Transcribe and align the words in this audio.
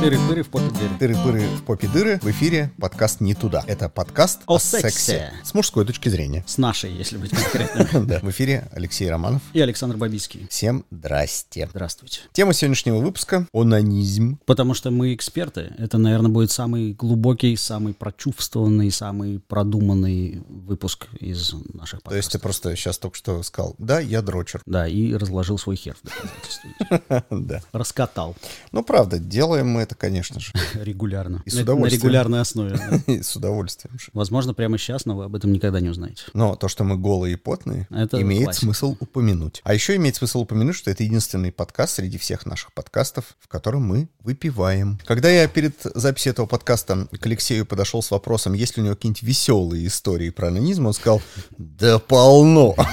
Тыры-пыры 0.00 0.42
в 0.42 0.48
попе 0.48 0.70
дыры. 0.70 0.96
Тыры-пыры 0.98 1.46
в 1.56 1.62
попе 1.64 1.86
дыры. 1.88 2.18
В 2.22 2.30
эфире 2.30 2.72
подкаст 2.80 3.20
«Не 3.20 3.34
туда». 3.34 3.62
Это 3.66 3.90
подкаст 3.90 4.40
О 4.46 4.58
сексе. 4.58 5.30
С 5.44 5.52
мужской 5.52 5.84
точки 5.84 6.08
зрения. 6.08 6.42
С 6.46 6.56
нашей, 6.56 6.90
если 6.90 7.18
быть 7.18 7.30
конкретным. 7.30 8.06
Да. 8.06 8.20
В 8.20 8.30
эфире 8.30 8.66
Алексей 8.72 9.10
Романов. 9.10 9.42
И 9.52 9.60
Александр 9.60 9.98
Бабицкий. 9.98 10.46
Всем 10.48 10.86
здрасте. 10.90 11.68
Здравствуйте. 11.70 12.20
Тема 12.32 12.54
сегодняшнего 12.54 12.96
выпуска– 12.96 13.46
онанизм. 13.52 14.38
Потому 14.46 14.72
что 14.72 14.90
мы 14.90 15.12
эксперты. 15.12 15.74
Это, 15.76 15.98
наверное, 15.98 16.30
будет 16.30 16.50
самый 16.50 16.94
глубокий, 16.94 17.54
самый 17.56 17.92
прочувствованный, 17.92 18.90
самый 18.90 19.40
продуманный 19.40 20.42
выпуск 20.48 21.08
из 21.20 21.52
наших 21.74 22.00
То 22.00 22.16
есть 22.16 22.32
ты 22.32 22.38
подкастов. 22.38 22.42
просто 22.42 22.76
сейчас 22.76 22.96
только 22.96 23.18
что 23.18 23.42
сказал, 23.42 23.74
да, 23.76 24.00
я 24.00 24.22
дрочер. 24.22 24.62
Да, 24.64 24.88
и 24.88 25.12
разложил 25.12 25.58
свой 25.58 25.76
хер 25.76 25.94
в 26.02 26.06
доказательство. 26.06 27.24
Да. 27.50 27.60
Раскатал 27.72 28.34
Ну, 28.72 28.82
правда, 28.82 29.18
делаем 29.18 29.68
мы 29.68 29.89
это, 29.90 29.98
конечно 29.98 30.38
же, 30.40 30.52
регулярно. 30.74 31.42
И 31.44 31.50
с 31.50 31.54
На- 31.54 31.58
На 31.60 31.62
удовольствием. 31.64 32.02
регулярной 32.02 32.40
основе. 32.40 32.78
да. 33.06 33.12
с 33.22 33.34
удовольствием. 33.36 33.98
же. 33.98 34.08
Возможно, 34.12 34.54
прямо 34.54 34.78
сейчас, 34.78 35.04
но 35.06 35.16
вы 35.16 35.24
об 35.24 35.34
этом 35.34 35.52
никогда 35.52 35.80
не 35.80 35.88
узнаете. 35.88 36.22
Но 36.32 36.54
то, 36.56 36.68
что 36.68 36.84
мы 36.84 36.96
голые 36.96 37.34
и 37.34 37.36
потные, 37.36 37.86
Это 37.90 38.20
имеет 38.22 38.44
классика. 38.44 38.66
смысл 38.66 38.96
упомянуть. 39.00 39.60
А 39.64 39.74
еще 39.74 39.96
имеет 39.96 40.16
смысл 40.16 40.40
упомянуть, 40.42 40.76
что 40.76 40.90
это 40.90 41.02
единственный 41.02 41.50
подкаст 41.52 41.94
среди 41.96 42.18
всех 42.18 42.46
наших 42.46 42.72
подкастов, 42.72 43.36
в 43.40 43.48
котором 43.48 43.82
мы 43.82 44.08
выпиваем. 44.22 44.98
Когда 45.06 45.28
я 45.28 45.48
перед 45.48 45.74
записью 45.94 46.30
этого 46.32 46.46
подкаста 46.46 47.08
к 47.18 47.26
Алексею 47.26 47.66
подошел 47.66 48.02
с 48.02 48.10
вопросом, 48.10 48.52
есть 48.52 48.76
ли 48.76 48.82
у 48.82 48.86
него 48.86 48.94
какие-нибудь 48.94 49.22
веселые 49.22 49.86
истории 49.86 50.30
про 50.30 50.48
анонизм, 50.48 50.86
он 50.86 50.92
сказал, 50.94 51.20
да 51.58 51.98
полно. 51.98 52.74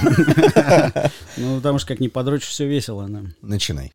Ну, 1.36 1.56
потому 1.56 1.78
что 1.78 1.88
как 1.88 2.00
ни 2.00 2.08
подрочь, 2.08 2.42
все 2.44 2.66
весело. 2.66 3.08
Начинай. 3.42 3.92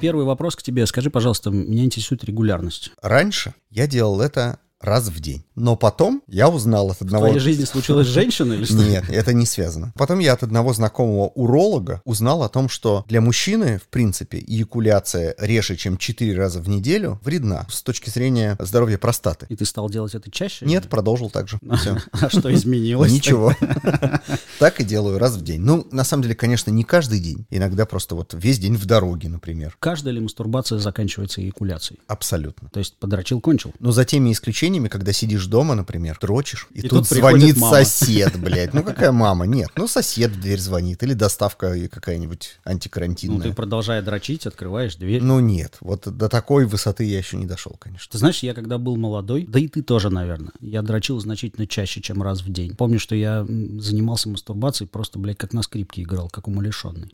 Первый 0.00 0.26
вопрос 0.26 0.56
к 0.56 0.62
тебе. 0.62 0.86
Скажи, 0.86 1.10
пожалуйста, 1.10 1.50
меня 1.50 1.84
интересует 1.84 2.24
регулярность. 2.24 2.90
Раньше 3.00 3.54
я 3.70 3.86
делал 3.86 4.20
это 4.20 4.58
раз 4.80 5.08
в 5.08 5.20
день. 5.20 5.44
Но 5.54 5.76
потом 5.76 6.22
я 6.26 6.48
узнал 6.48 6.90
от 6.90 6.98
В 6.98 7.02
одного... 7.02 7.26
твоей 7.26 7.40
жизни 7.40 7.64
случилась 7.64 8.06
женщина 8.06 8.52
или 8.52 8.64
что? 8.64 8.74
Нет, 8.74 9.08
это 9.08 9.32
не 9.32 9.46
связано. 9.46 9.92
Потом 9.96 10.18
я 10.18 10.34
от 10.34 10.42
одного 10.42 10.72
знакомого 10.72 11.28
уролога 11.28 12.02
узнал 12.04 12.42
о 12.42 12.48
том, 12.48 12.68
что 12.68 13.04
для 13.08 13.20
мужчины, 13.20 13.78
в 13.78 13.88
принципе, 13.88 14.38
эякуляция 14.38 15.34
реже, 15.38 15.76
чем 15.76 15.96
4 15.96 16.36
раза 16.36 16.60
в 16.60 16.68
неделю, 16.68 17.20
вредна 17.22 17.66
с 17.70 17.82
точки 17.82 18.10
зрения 18.10 18.56
здоровья 18.60 18.98
простаты. 18.98 19.46
И 19.48 19.56
ты 19.56 19.64
стал 19.64 19.88
делать 19.88 20.14
это 20.14 20.30
чаще? 20.30 20.66
Нет, 20.66 20.88
продолжил 20.88 21.30
так 21.30 21.48
же. 21.48 21.58
Всё. 21.78 21.96
А 22.26 22.28
что 22.30 22.52
изменилось? 22.52 23.12
Ничего. 23.12 23.54
Так 24.58 24.80
и 24.80 24.84
делаю 24.84 25.18
раз 25.18 25.34
в 25.36 25.42
день. 25.42 25.60
Ну, 25.60 25.86
на 25.92 26.02
самом 26.02 26.22
деле, 26.22 26.34
конечно, 26.34 26.70
не 26.70 26.82
каждый 26.82 27.20
день. 27.20 27.46
Иногда 27.50 27.84
просто 27.84 28.14
вот 28.14 28.34
весь 28.34 28.58
день 28.58 28.76
в 28.76 28.86
дороге, 28.86 29.28
например. 29.28 29.76
Каждая 29.78 30.14
ли 30.14 30.20
мастурбация 30.20 30.78
заканчивается 30.78 31.42
эякуляцией? 31.42 32.00
Абсолютно. 32.06 32.70
То 32.70 32.78
есть 32.78 32.96
подрочил, 32.96 33.40
кончил? 33.40 33.72
Но 33.80 33.92
за 33.92 34.04
теми 34.04 34.32
исключениями, 34.32 34.66
когда 34.88 35.12
сидишь 35.12 35.46
дома, 35.46 35.74
например, 35.74 36.18
дрочишь, 36.20 36.68
и, 36.72 36.80
И 36.80 36.82
тут, 36.82 37.08
тут 37.08 37.08
звонит 37.08 37.56
мама. 37.56 37.76
сосед, 37.84 38.38
блядь. 38.38 38.74
Ну 38.74 38.82
какая 38.82 39.12
мама? 39.12 39.46
Нет, 39.46 39.70
ну 39.76 39.88
сосед 39.88 40.30
в 40.32 40.40
дверь 40.40 40.60
звонит, 40.60 41.02
или 41.02 41.14
доставка 41.14 41.74
какая-нибудь 41.88 42.58
Ну, 42.64 42.70
антикарантинная. 42.72 43.48
ты 43.48 43.52
продолжая 43.54 44.02
дрочить, 44.02 44.46
открываешь 44.46 44.96
дверь. 44.96 45.22
Ну 45.22 45.40
нет, 45.40 45.76
вот 45.80 46.06
до 46.06 46.28
такой 46.28 46.66
высоты 46.66 47.04
я 47.04 47.18
еще 47.18 47.36
не 47.36 47.46
дошел, 47.46 47.76
конечно. 47.78 48.10
Ты 48.12 48.18
знаешь, 48.18 48.40
я 48.42 48.54
когда 48.54 48.78
был 48.78 48.96
молодой, 48.96 49.46
да 49.48 49.58
и 49.58 49.68
ты 49.68 49.82
тоже, 49.82 50.10
наверное, 50.10 50.52
я 50.60 50.82
дрочил 50.82 51.18
значительно 51.20 51.66
чаще, 51.66 52.00
чем 52.00 52.22
раз 52.22 52.42
в 52.42 52.52
день. 52.52 52.74
Помню, 52.76 52.98
что 52.98 53.14
я 53.14 53.44
занимался 53.46 54.28
мастурбацией, 54.28 54.88
просто, 54.88 55.18
блядь, 55.18 55.38
как 55.38 55.52
на 55.52 55.62
скрипке 55.62 56.02
играл, 56.02 56.28
как 56.28 56.48
умалишенный. 56.48 57.10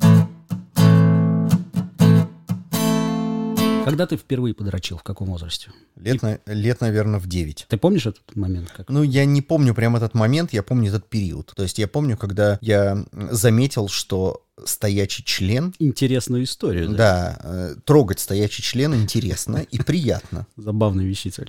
Когда 3.85 4.07
ты 4.07 4.17
впервые 4.17 4.55
подрочил, 4.55 4.99
в 4.99 5.03
каком 5.03 5.29
возрасте? 5.29 5.71
Лет, 5.97 6.23
на- 6.23 6.39
лет 6.47 6.81
наверное, 6.81 7.19
в 7.21 7.27
9. 7.27 7.67
Ты 7.69 7.77
помнишь 7.77 8.07
этот 8.07 8.37
момент? 8.37 8.71
Как? 8.71 8.89
Ну, 8.89 9.03
я 9.03 9.25
не 9.25 9.43
помню 9.43 9.75
прям 9.75 9.97
этот 9.97 10.15
момент, 10.15 10.53
я 10.53 10.63
помню 10.63 10.89
этот 10.89 11.09
период. 11.09 11.53
То 11.57 11.63
есть 11.63 11.79
я 11.79 11.89
помню, 11.89 12.17
когда 12.17 12.59
я 12.61 13.05
заметил, 13.31 13.89
что 13.89 14.45
стоячий 14.65 15.25
член, 15.25 15.75
Интересную 15.79 16.45
историю, 16.45 16.91
да? 16.91 16.97
да, 16.97 17.39
э, 17.43 17.75
трогать 17.85 18.21
стоячий 18.21 18.63
член 18.63 18.95
интересно 18.95 19.59
и 19.71 19.79
приятно. 19.79 20.47
Забавная 20.57 21.05
вещица. 21.05 21.45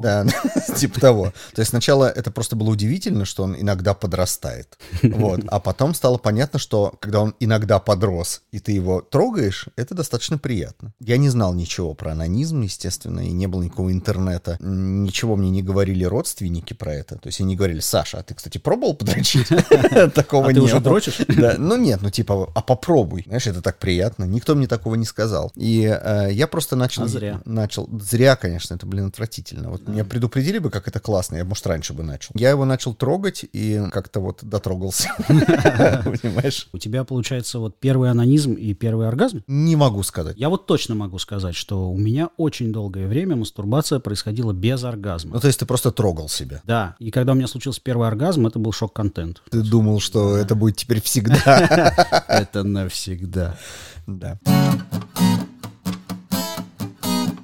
Да, 0.00 0.26
типа 0.76 1.00
того. 1.00 1.32
То 1.54 1.60
есть 1.60 1.70
сначала 1.70 2.08
это 2.08 2.30
просто 2.30 2.54
было 2.56 2.70
удивительно, 2.70 3.24
что 3.24 3.42
он 3.42 3.56
иногда 3.58 3.94
подрастает. 3.94 4.78
Вот. 5.02 5.40
А 5.48 5.58
потом 5.60 5.94
стало 5.94 6.18
понятно, 6.18 6.58
что 6.58 6.94
когда 7.00 7.20
он 7.20 7.34
иногда 7.40 7.78
подрос, 7.78 8.42
и 8.52 8.60
ты 8.60 8.72
его 8.72 9.00
трогаешь, 9.00 9.66
это 9.76 9.94
достаточно 9.94 10.38
приятно. 10.38 10.92
Я 11.00 11.16
не 11.16 11.28
знал 11.28 11.54
ничего 11.54 11.94
про 11.94 12.12
анонизм, 12.12 12.60
естественно, 12.62 13.20
и 13.20 13.32
не 13.32 13.46
было 13.48 13.62
никакого 13.62 13.90
интернета. 13.92 14.56
Ничего 14.60 15.36
мне 15.36 15.50
не 15.50 15.62
говорили 15.62 16.04
родственники 16.04 16.72
про 16.72 16.94
это. 16.94 17.16
То 17.16 17.26
есть 17.26 17.40
они 17.40 17.56
говорили, 17.56 17.80
Саша, 17.80 18.18
а 18.18 18.22
ты, 18.22 18.34
кстати, 18.34 18.58
пробовал 18.58 18.94
подрочить? 18.94 19.48
Такого 20.14 20.46
А 20.46 20.52
не 20.52 20.54
ты 20.54 20.60
уже 20.60 20.80
дрочишь? 20.80 21.20
Ну 21.58 21.76
нет, 21.76 22.00
ну 22.00 22.11
типа, 22.12 22.50
а 22.54 22.62
попробуй. 22.62 23.24
Знаешь, 23.26 23.46
это 23.46 23.62
так 23.62 23.78
приятно. 23.78 24.24
Никто 24.24 24.54
мне 24.54 24.66
такого 24.66 24.94
не 24.94 25.04
сказал. 25.04 25.52
И 25.54 25.84
э, 25.84 26.28
я 26.32 26.46
просто 26.46 26.76
начал... 26.76 27.04
А 27.04 27.08
зря. 27.08 27.40
Начал. 27.44 27.88
Зря, 28.00 28.36
конечно, 28.36 28.74
это, 28.74 28.86
блин, 28.86 29.06
отвратительно. 29.06 29.70
Вот 29.70 29.86
меня 29.88 30.04
предупредили 30.04 30.58
бы, 30.58 30.70
как 30.70 30.88
это 30.88 31.00
классно, 31.00 31.36
я, 31.36 31.44
может, 31.44 31.66
раньше 31.66 31.92
бы 31.92 32.02
начал. 32.02 32.32
Я 32.34 32.50
его 32.50 32.64
начал 32.64 32.94
трогать 32.94 33.44
и 33.52 33.82
как-то 33.90 34.20
вот 34.20 34.40
дотрогался. 34.42 35.08
Понимаешь? 35.28 36.68
У 36.72 36.78
тебя, 36.78 37.04
получается, 37.04 37.58
вот 37.58 37.78
первый 37.78 38.10
анонизм 38.10 38.52
и 38.52 38.74
первый 38.74 39.08
оргазм? 39.08 39.42
Не 39.46 39.76
могу 39.76 40.02
сказать. 40.02 40.36
Я 40.36 40.48
вот 40.48 40.66
точно 40.66 40.94
могу 40.94 41.18
сказать, 41.18 41.54
что 41.54 41.90
у 41.90 41.96
меня 41.96 42.30
очень 42.36 42.72
долгое 42.72 43.06
время 43.06 43.36
мастурбация 43.36 43.98
происходила 43.98 44.52
без 44.52 44.84
оргазма. 44.84 45.34
Ну, 45.34 45.40
то 45.40 45.46
есть 45.46 45.58
ты 45.58 45.66
просто 45.66 45.90
трогал 45.90 46.28
себя. 46.28 46.60
Да, 46.64 46.96
и 46.98 47.10
когда 47.10 47.32
у 47.32 47.34
меня 47.34 47.46
случился 47.46 47.80
первый 47.82 48.08
оргазм, 48.08 48.46
это 48.46 48.58
был 48.58 48.72
шок-контент. 48.72 49.42
Ты 49.50 49.62
думал, 49.62 50.00
что 50.00 50.36
это 50.36 50.54
будет 50.54 50.76
теперь 50.76 51.00
всегда. 51.00 51.94
Это 52.28 52.62
навсегда. 52.62 53.56
Да. 54.06 54.38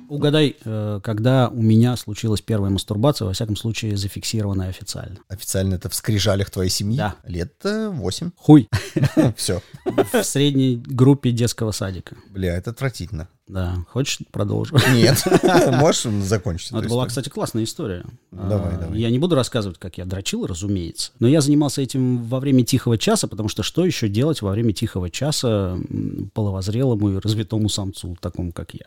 Угадай, 0.08 0.56
э, 0.64 1.00
когда 1.04 1.48
у 1.48 1.62
меня 1.62 1.94
случилась 1.96 2.41
первая 2.41 2.70
мастурбация, 2.70 3.26
во 3.26 3.34
всяком 3.34 3.56
случае, 3.56 3.96
зафиксированная 3.96 4.70
официально. 4.70 5.19
Официально 5.28 5.74
это 5.74 5.91
в 5.91 5.94
скрижалях 5.94 6.50
твоей 6.50 6.70
семьи? 6.70 6.96
Да. 6.96 7.16
Лет 7.24 7.54
э, 7.64 7.88
восемь. 7.88 8.30
Хуй. 8.36 8.69
Все. 9.36 9.62
В 9.84 10.22
средней 10.24 10.82
группе 10.84 11.30
детского 11.30 11.72
садика. 11.72 12.16
Бля, 12.30 12.56
это 12.56 12.70
отвратительно. 12.70 13.28
Да. 13.48 13.84
Хочешь, 13.91 14.19
продолжу? 14.31 14.76
Нет. 14.94 15.25
Можешь 15.72 16.03
закончить 16.25 16.72
Это 16.72 16.88
была, 16.88 17.06
кстати, 17.06 17.28
классная 17.28 17.64
история. 17.64 18.04
Давай, 18.31 18.75
А, 18.75 18.78
давай. 18.78 18.98
Я 18.98 19.10
не 19.10 19.19
буду 19.19 19.34
рассказывать, 19.34 19.78
как 19.78 19.98
я 19.98 20.04
дрочил, 20.04 20.47
разумеется. 20.47 21.12
Но 21.19 21.26
я 21.28 21.41
занимался 21.41 21.81
этим 21.82 22.22
во 22.25 22.41
время 22.41 22.64
тихого 22.64 22.98
часа, 22.98 23.26
потому 23.26 23.48
что 23.48 23.62
что 23.62 23.84
еще 23.84 24.08
делать 24.08 24.42
во 24.42 24.50
время 24.50 24.72
тихого 24.72 25.10
часа 25.10 25.78
половозрелому 26.34 27.10
и 27.10 27.19
развитому 27.19 27.69
самцу, 27.69 28.16
такому 28.20 28.53
как 28.53 28.75
я, 28.75 28.87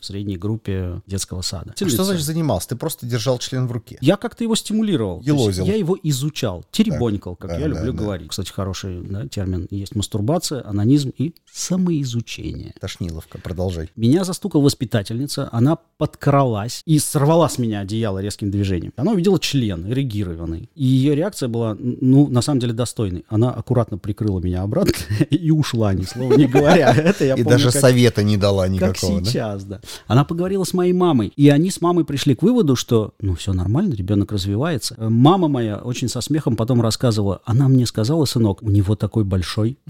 в 0.00 0.04
средней 0.04 0.36
группе 0.36 1.00
детского 1.06 1.42
сада? 1.42 1.74
Что 1.76 2.04
значит 2.04 2.24
занимался? 2.24 2.70
Ты 2.70 2.76
просто 2.76 3.06
держал 3.06 3.38
член 3.38 3.66
в 3.66 3.72
руке. 3.72 3.98
Я 4.00 4.16
как-то 4.16 4.44
его 4.44 4.54
стимулировал. 4.56 5.20
Елозил. 5.22 5.64
Я 5.64 5.76
его 5.76 5.96
изучал, 6.02 6.64
теребонькал, 6.70 7.36
как 7.36 7.58
я 7.58 7.66
люблю 7.66 7.92
говорить. 7.92 8.28
Кстати, 8.28 8.50
хороший 8.50 9.02
термин. 9.28 9.68
Есть 9.70 9.94
мастурбация, 9.94 10.66
анонизм 10.66 11.12
и 11.16 11.34
самоизучение. 11.52 12.74
Тошниловка, 12.80 13.38
продолжай. 13.38 13.88
Меня 14.00 14.24
застукала 14.24 14.62
воспитательница, 14.62 15.50
она 15.52 15.76
подкралась 15.98 16.80
и 16.86 16.98
сорвала 16.98 17.50
с 17.50 17.58
меня 17.58 17.80
одеяло 17.80 18.18
резким 18.20 18.50
движением. 18.50 18.94
Она 18.96 19.12
увидела 19.12 19.38
член 19.38 19.86
эрегированный. 19.92 20.70
И 20.74 20.86
ее 20.86 21.14
реакция 21.14 21.50
была, 21.50 21.76
ну, 21.78 22.26
на 22.28 22.40
самом 22.40 22.60
деле, 22.60 22.72
достойной. 22.72 23.26
Она 23.28 23.50
аккуратно 23.50 23.98
прикрыла 23.98 24.40
меня 24.40 24.62
обратно 24.62 24.94
и 25.28 25.50
ушла, 25.50 25.92
ни 25.92 26.04
слова 26.04 26.32
не 26.32 26.46
говоря. 26.46 26.94
Это 26.96 27.26
я 27.26 27.34
И 27.34 27.42
помню, 27.42 27.58
даже 27.58 27.72
как- 27.72 27.80
совета 27.82 28.22
не 28.22 28.38
дала 28.38 28.62
как 28.64 28.72
никакого, 28.72 29.20
да? 29.20 29.26
сейчас, 29.26 29.64
да. 29.64 29.80
Она 30.06 30.24
поговорила 30.24 30.64
с 30.64 30.72
моей 30.72 30.94
мамой, 30.94 31.30
и 31.36 31.50
они 31.50 31.70
с 31.70 31.82
мамой 31.82 32.06
пришли 32.06 32.34
к 32.34 32.40
выводу, 32.42 32.76
что, 32.76 33.12
ну, 33.20 33.34
все 33.34 33.52
нормально, 33.52 33.92
ребенок 33.92 34.32
развивается. 34.32 34.94
Э, 34.96 35.10
Мама 35.10 35.48
моя 35.48 35.76
очень 35.76 36.08
со 36.08 36.22
смехом 36.22 36.56
потом 36.56 36.80
рассказывала, 36.80 37.42
она 37.44 37.68
мне 37.68 37.84
сказала, 37.84 38.24
сынок, 38.24 38.62
у 38.62 38.70
него 38.70 38.96
такой 38.96 39.24
большой. 39.24 39.76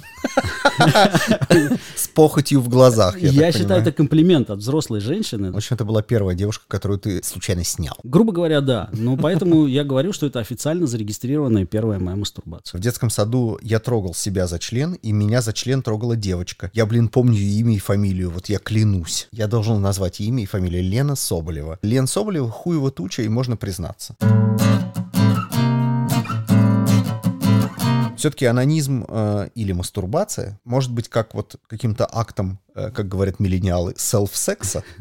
С 1.94 2.08
похотью 2.08 2.60
в 2.60 2.68
глазах, 2.68 3.20
я, 3.20 3.30
Я, 3.30 3.52
считаю, 3.52 3.82
это 3.82 3.99
комплимент 4.00 4.48
от 4.48 4.60
взрослой 4.60 5.00
женщины. 5.00 5.52
В 5.52 5.56
общем, 5.56 5.74
это 5.74 5.84
была 5.84 6.00
первая 6.00 6.34
девушка, 6.34 6.64
которую 6.66 6.98
ты 6.98 7.22
случайно 7.22 7.64
снял. 7.64 7.94
Грубо 8.02 8.32
говоря, 8.32 8.62
да. 8.62 8.88
Но 8.94 9.18
поэтому 9.18 9.66
я 9.66 9.84
говорю, 9.84 10.14
что 10.14 10.24
это 10.24 10.40
официально 10.40 10.86
зарегистрированная 10.86 11.66
первая 11.66 11.98
моя 11.98 12.16
мастурбация. 12.16 12.78
В 12.78 12.80
детском 12.80 13.10
саду 13.10 13.58
я 13.60 13.78
трогал 13.78 14.14
себя 14.14 14.46
за 14.46 14.58
член, 14.58 14.94
и 14.94 15.12
меня 15.12 15.42
за 15.42 15.52
член 15.52 15.82
трогала 15.82 16.16
девочка. 16.16 16.70
Я, 16.72 16.86
блин, 16.86 17.08
помню 17.08 17.40
имя 17.40 17.74
и 17.74 17.78
фамилию, 17.78 18.30
вот 18.30 18.48
я 18.48 18.58
клянусь. 18.58 19.28
Я 19.32 19.48
должен 19.48 19.82
назвать 19.82 20.18
имя 20.20 20.44
и 20.44 20.46
фамилию 20.46 20.82
Лена 20.82 21.14
Соболева. 21.14 21.78
Лен 21.82 22.06
Соболева 22.06 22.50
хуева 22.50 22.90
туча, 22.90 23.20
и 23.20 23.28
можно 23.28 23.58
признаться. 23.58 24.16
Все-таки 28.20 28.44
анонизм 28.44 29.06
э, 29.08 29.48
или 29.54 29.72
мастурбация 29.72 30.60
может 30.64 30.92
быть 30.92 31.08
как 31.08 31.32
вот 31.32 31.56
каким-то 31.66 32.06
актом 32.10 32.60
э, 32.74 32.90
как 32.90 33.08
говорят 33.08 33.40
миллениалы, 33.40 33.94
селф-секса. 33.96 34.84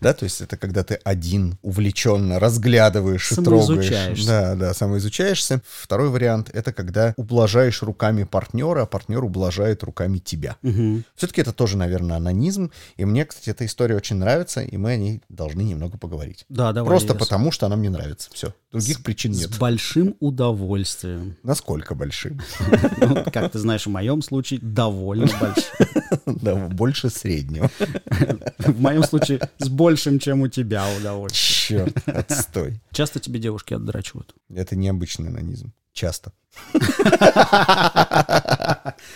Да, 0.00 0.14
то 0.14 0.24
есть 0.24 0.40
это 0.40 0.56
когда 0.56 0.84
ты 0.84 0.94
один 1.04 1.58
увлеченно 1.62 2.38
разглядываешь 2.38 3.32
и 3.32 3.34
трогаешь. 3.34 4.24
Да, 4.24 4.54
да, 4.54 4.74
самоизучаешься. 4.74 5.60
Второй 5.66 6.08
вариант— 6.08 6.50
это 6.52 6.72
когда 6.72 7.14
ублажаешь 7.16 7.82
руками 7.82 8.22
партнера, 8.24 8.82
а 8.82 8.86
партнер 8.86 9.24
ублажает 9.24 9.82
руками 9.82 10.18
тебя. 10.18 10.56
Все-таки 11.16 11.40
это 11.40 11.52
тоже, 11.52 11.76
наверное, 11.76 12.16
анонизм. 12.16 12.70
И 12.96 13.04
мне, 13.04 13.24
кстати, 13.24 13.50
эта 13.50 13.66
история 13.66 13.96
очень 13.96 14.16
нравится, 14.16 14.60
и 14.60 14.76
мы 14.76 14.92
о 14.92 14.96
ней 14.96 15.22
должны 15.28 15.62
немного 15.62 15.98
поговорить. 15.98 16.46
Да, 16.48 16.72
давай. 16.72 16.88
Просто 16.88 17.14
потому, 17.14 17.50
что 17.50 17.66
она 17.66 17.74
мне 17.76 17.90
нравится. 17.90 18.30
Все. 18.32 18.54
Других 18.72 19.02
причин 19.02 19.32
нет. 19.32 19.52
С 19.52 19.58
большим 19.58 20.14
удовольствием. 20.20 21.36
Насколько 21.42 21.96
большим? 21.96 22.40
Ну, 22.98 23.24
как 23.32 23.50
ты 23.50 23.58
знаешь, 23.58 23.86
в 23.86 23.90
моем 23.90 24.22
случае 24.22 24.60
довольно 24.60 25.26
большим. 25.40 25.64
Да, 26.26 26.54
больше 26.68 27.10
среднего. 27.10 27.70
В 28.58 28.80
моем 28.80 29.02
случае 29.02 29.40
с 29.58 29.68
большим, 29.68 30.18
чем 30.18 30.42
у 30.42 30.48
тебя 30.48 30.84
удовольствие. 30.98 31.86
Черт, 31.86 32.08
отстой. 32.08 32.80
Часто 32.92 33.18
тебе 33.18 33.40
девушки 33.40 33.74
отдрачивают? 33.74 34.34
Это 34.48 34.76
необычный 34.76 35.28
анонизм. 35.28 35.72
Часто. 35.92 36.32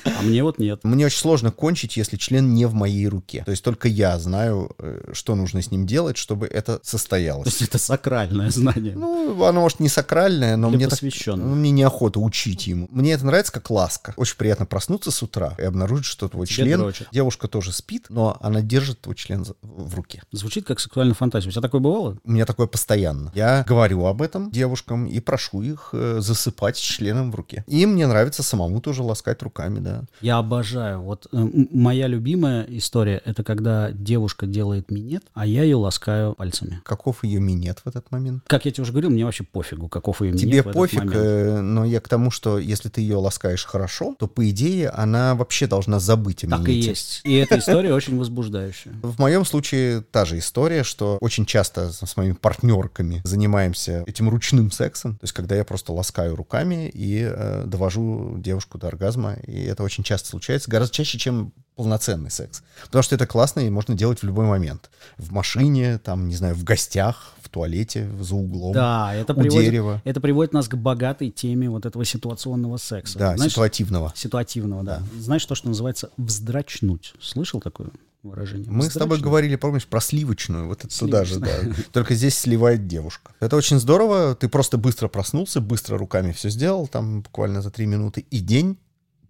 А 0.04 0.22
мне 0.22 0.42
вот 0.42 0.58
нет. 0.58 0.82
Мне 0.84 1.06
очень 1.06 1.18
сложно 1.18 1.50
кончить, 1.50 1.96
если 1.96 2.16
член 2.16 2.54
не 2.54 2.66
в 2.66 2.74
моей 2.74 3.06
руке. 3.08 3.42
То 3.44 3.50
есть 3.50 3.62
только 3.62 3.88
я 3.88 4.18
знаю, 4.18 4.74
э, 4.78 5.10
что 5.12 5.34
нужно 5.34 5.62
с 5.62 5.70
ним 5.70 5.86
делать, 5.86 6.16
чтобы 6.16 6.46
это 6.46 6.78
То 6.78 6.86
состоялось. 6.86 7.46
есть 7.46 7.62
это 7.62 7.78
сакральное 7.78 8.50
знание. 8.50 8.94
Ну, 8.94 9.44
оно, 9.44 9.60
может, 9.60 9.80
не 9.80 9.88
сакральное, 9.88 10.56
но 10.56 10.68
Для 10.70 10.76
мне, 10.76 10.88
так, 10.88 11.00
ну, 11.26 11.54
мне 11.54 11.70
неохота 11.70 12.20
учить 12.20 12.66
ему. 12.66 12.88
Мне 12.90 13.12
это 13.12 13.26
нравится 13.26 13.52
как 13.52 13.70
ласка. 13.70 14.14
Очень 14.16 14.36
приятно 14.36 14.66
проснуться 14.66 15.10
с 15.10 15.22
утра 15.22 15.54
и 15.58 15.62
обнаружить, 15.62 16.06
что 16.06 16.28
твой 16.28 16.46
Тебе 16.46 16.64
член... 16.64 16.80
дрочат. 16.80 17.08
Девушка 17.12 17.48
тоже 17.48 17.72
спит, 17.72 18.06
но 18.08 18.36
она 18.40 18.60
держит 18.62 19.00
твой 19.00 19.16
член 19.16 19.44
в 19.62 19.94
руке. 19.94 20.22
Звучит 20.32 20.66
как 20.66 20.80
сексуальная 20.80 21.14
фантазия. 21.14 21.48
У 21.48 21.52
тебя 21.52 21.62
такое 21.62 21.80
бывало? 21.80 22.18
У 22.24 22.32
меня 22.32 22.46
такое 22.46 22.66
постоянно. 22.66 23.32
Я 23.34 23.64
говорю 23.66 24.04
об 24.06 24.22
этом 24.22 24.50
девушкам 24.50 25.06
и 25.06 25.20
прошу 25.20 25.62
их 25.62 25.90
э, 25.92 26.18
засыпать 26.20 26.76
с 26.76 26.80
членом 26.80 27.23
в 27.30 27.34
руке. 27.34 27.64
И 27.66 27.86
мне 27.86 28.06
нравится 28.06 28.42
самому 28.42 28.80
тоже 28.80 29.02
ласкать 29.02 29.42
руками, 29.42 29.78
да. 29.80 30.02
Я 30.20 30.38
обожаю. 30.38 31.00
Вот 31.00 31.26
э, 31.32 31.48
моя 31.72 32.06
любимая 32.06 32.64
история— 32.68 33.20
это 33.24 33.42
когда 33.44 33.90
девушка 33.92 34.46
делает 34.46 34.90
минет, 34.90 35.24
а 35.34 35.46
я 35.46 35.62
ее 35.62 35.76
ласкаю 35.76 36.34
пальцами. 36.34 36.80
Каков 36.84 37.24
ее 37.24 37.40
минет 37.40 37.80
в 37.84 37.88
этот 37.88 38.10
момент? 38.10 38.42
Как 38.46 38.64
я 38.64 38.70
тебе 38.70 38.82
уже 38.82 38.92
говорил, 38.92 39.10
мне 39.10 39.24
вообще 39.24 39.44
пофигу, 39.44 39.88
каков 39.88 40.20
ее 40.22 40.32
минет 40.32 40.40
Тебе 40.40 40.58
этот 40.58 40.72
пофиг, 40.72 41.02
э, 41.14 41.60
но 41.60 41.84
я 41.84 42.00
к 42.00 42.08
тому, 42.08 42.30
что 42.30 42.58
если 42.58 42.88
ты 42.88 43.00
ее 43.00 43.16
ласкаешь 43.16 43.64
хорошо, 43.64 44.14
то, 44.18 44.26
по 44.26 44.48
идее, 44.48 44.90
она 44.90 45.34
вообще 45.34 45.66
должна 45.66 46.00
забыть 46.00 46.44
о 46.44 46.48
Так 46.48 46.68
и 46.68 46.72
минете. 46.72 46.90
есть. 46.90 47.20
И 47.24 47.34
эта 47.34 47.58
история 47.58 47.94
очень 47.94 48.18
возбуждающая. 48.18 48.92
В 49.02 49.18
моем 49.18 49.44
случае 49.44 50.02
та 50.02 50.24
же 50.24 50.38
история, 50.38 50.82
что 50.84 51.18
очень 51.20 51.46
часто 51.46 51.92
с 51.92 52.16
моими 52.16 52.32
партнерками 52.32 53.20
занимаемся 53.24 54.04
этим 54.06 54.28
ручным 54.28 54.70
сексом. 54.70 55.12
То 55.14 55.24
есть, 55.24 55.32
когда 55.32 55.56
я 55.56 55.64
просто 55.64 55.92
ласкаю 55.92 56.36
руками 56.36 56.88
и 56.88 57.13
э, 57.22 57.64
довожу 57.66 58.36
девушку 58.38 58.78
до 58.78 58.88
оргазма. 58.88 59.34
И 59.46 59.64
это 59.64 59.82
очень 59.82 60.04
часто 60.04 60.28
случается, 60.28 60.70
гораздо 60.70 60.94
чаще, 60.94 61.18
чем 61.18 61.52
полноценный 61.76 62.30
секс. 62.30 62.62
Потому 62.84 63.02
что 63.02 63.14
это 63.14 63.26
классно 63.26 63.60
и 63.60 63.70
можно 63.70 63.94
делать 63.94 64.20
в 64.20 64.24
любой 64.24 64.46
момент. 64.46 64.90
В 65.16 65.32
машине, 65.32 65.98
там, 65.98 66.28
не 66.28 66.36
знаю, 66.36 66.54
в 66.54 66.64
гостях, 66.64 67.32
в 67.42 67.48
туалете, 67.48 68.08
за 68.20 68.34
углом. 68.34 68.72
Да, 68.72 69.14
это 69.14 69.32
у 69.32 69.36
приводит, 69.36 69.64
дерева. 69.64 70.02
это 70.04 70.20
приводит 70.20 70.52
нас 70.52 70.68
к 70.68 70.74
богатой 70.76 71.30
теме 71.30 71.68
вот 71.68 71.86
этого 71.86 72.04
ситуационного 72.04 72.76
секса. 72.76 73.18
Да, 73.18 73.36
Знаешь, 73.36 73.52
ситуативного. 73.52 74.12
ситуативного, 74.14 74.82
да. 74.82 75.02
Знаешь 75.18 75.44
то, 75.44 75.54
что 75.54 75.68
называется 75.68 76.10
вздрачнуть? 76.16 77.14
Слышал 77.20 77.60
такое 77.60 77.88
выражение? 78.28 78.70
Мы 78.70 78.88
с 78.88 78.94
тобой 78.94 79.20
говорили, 79.20 79.56
помнишь, 79.56 79.86
про 79.86 80.00
сливочную, 80.00 80.66
вот 80.68 80.84
это 80.84 80.98
туда 80.98 81.24
же, 81.24 81.40
да. 81.40 81.60
Только 81.92 82.14
здесь 82.14 82.36
сливает 82.36 82.86
девушка. 82.86 83.32
Это 83.40 83.56
очень 83.56 83.78
здорово, 83.78 84.34
ты 84.34 84.48
просто 84.48 84.78
быстро 84.78 85.08
проснулся, 85.08 85.60
быстро 85.60 85.98
руками 85.98 86.32
все 86.32 86.48
сделал, 86.48 86.86
там 86.86 87.22
буквально 87.22 87.62
за 87.62 87.70
три 87.70 87.86
минуты, 87.86 88.24
и 88.30 88.40
день 88.40 88.78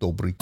добрый. 0.00 0.37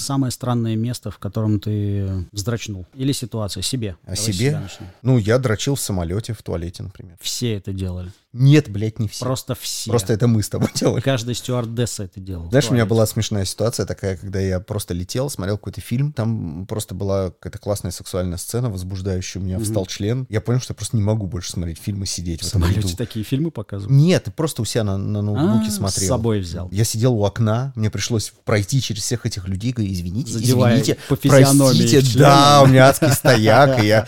Самое 0.00 0.32
странное 0.32 0.76
место, 0.76 1.10
в 1.10 1.18
котором 1.18 1.60
ты 1.60 2.26
вздрачнул. 2.32 2.86
Или 2.94 3.12
ситуация 3.12 3.62
себе. 3.62 3.96
О 4.04 4.14
Давай 4.14 4.16
себе? 4.16 4.68
Ну, 5.02 5.18
я 5.18 5.38
дрочил 5.38 5.74
в 5.74 5.80
самолете, 5.80 6.32
в 6.32 6.42
туалете, 6.42 6.82
например. 6.82 7.16
Все 7.20 7.54
это 7.54 7.72
делали. 7.72 8.10
Нет, 8.32 8.68
блядь, 8.70 8.98
не 8.98 9.08
все. 9.08 9.24
Просто 9.24 9.54
все. 9.54 9.90
Просто 9.90 10.12
это 10.12 10.28
мы 10.28 10.42
с 10.42 10.48
тобой 10.48 10.68
делали. 10.74 11.00
Каждая 11.00 11.34
стюардесса 11.34 12.04
это 12.04 12.20
делала. 12.20 12.48
Знаешь, 12.50 12.70
у 12.70 12.74
меня 12.74 12.86
была 12.86 13.04
смешная 13.06 13.44
ситуация 13.44 13.86
такая, 13.86 14.16
когда 14.16 14.38
я 14.40 14.60
просто 14.60 14.94
летел, 14.94 15.28
смотрел 15.30 15.56
какой-то 15.58 15.80
фильм, 15.80 16.12
там 16.12 16.66
просто 16.66 16.94
была 16.94 17.30
какая-то 17.30 17.58
классная 17.58 17.90
сексуальная 17.90 18.38
сцена, 18.38 18.70
возбуждающая, 18.70 19.42
у 19.42 19.44
меня 19.44 19.58
встал 19.58 19.84
член. 19.86 20.26
Я 20.28 20.40
понял, 20.40 20.60
что 20.60 20.72
я 20.72 20.76
просто 20.76 20.96
не 20.96 21.02
могу 21.02 21.26
больше 21.26 21.50
смотреть 21.50 21.78
фильмы, 21.78 22.06
сидеть 22.06 22.40
В 22.40 22.44
в 22.44 22.48
этом 22.48 22.62
самолете 22.62 22.88
ряду. 22.88 22.96
такие 22.96 23.24
фильмы 23.24 23.50
показывают. 23.50 23.90
Нет, 23.90 24.24
ты 24.24 24.30
просто 24.30 24.62
у 24.62 24.64
себя 24.64 24.84
на, 24.84 24.96
на 24.96 25.22
ноутбуке 25.22 25.68
А, 25.68 25.70
смотрел. 25.72 26.06
С 26.06 26.08
собой 26.08 26.40
взял. 26.40 26.68
Я 26.70 26.84
сидел 26.84 27.14
у 27.14 27.24
окна, 27.24 27.72
мне 27.74 27.90
пришлось 27.90 28.32
пройти 28.44 28.80
через 28.80 29.02
всех 29.02 29.26
этих 29.26 29.48
людей, 29.48 29.72
говорю, 29.72 29.92
извините, 29.92 30.32
Задевая 30.32 30.74
извините, 30.74 30.98
по 31.08 31.16
простите, 31.16 32.18
да, 32.18 32.62
у 32.62 32.66
меня 32.66 32.88
адский 32.88 33.08
стояк, 33.12 33.82
и 33.82 33.86
я, 33.86 34.06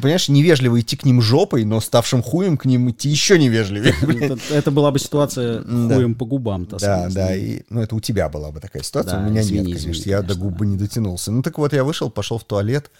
понимаешь, 0.00 0.28
невежливо 0.28 0.80
идти 0.80 0.96
к 0.96 1.04
ним 1.04 1.22
жопой, 1.22 1.64
но 1.64 1.80
ставшим 1.80 2.22
хуем 2.22 2.56
к 2.58 2.66
ним 2.66 2.90
идти 2.90 3.08
еще 3.08 3.38
невежливее. 3.38 3.61
Блин. 3.70 3.94
Это, 4.22 4.38
это 4.50 4.70
была 4.70 4.90
бы 4.90 4.98
ситуация 4.98 5.62
Да. 5.62 5.94
хуем 5.94 6.14
по 6.14 6.24
губам. 6.24 6.66
Да, 6.66 7.08
да, 7.10 7.34
и, 7.36 7.62
ну 7.70 7.80
это 7.80 7.94
у 7.94 8.00
тебя 8.00 8.28
была 8.28 8.50
бы 8.50 8.60
такая 8.60 8.82
ситуация, 8.82 9.20
Да, 9.20 9.26
у 9.26 9.30
меня 9.30 9.40
извини, 9.40 9.68
нет, 9.68 9.78
извини, 9.78 9.92
конечно, 9.92 10.10
я 10.10 10.16
до 10.22 10.28
конечно, 10.28 10.44
губ 10.44 10.58
бы 10.58 10.66
не 10.66 10.76
дотянулся. 10.76 11.30
Ну 11.32 11.42
так 11.42 11.58
вот, 11.58 11.72
я 11.72 11.84
вышел, 11.84 12.10
пошел 12.10 12.38
в 12.38 12.44
туалет 12.44 12.90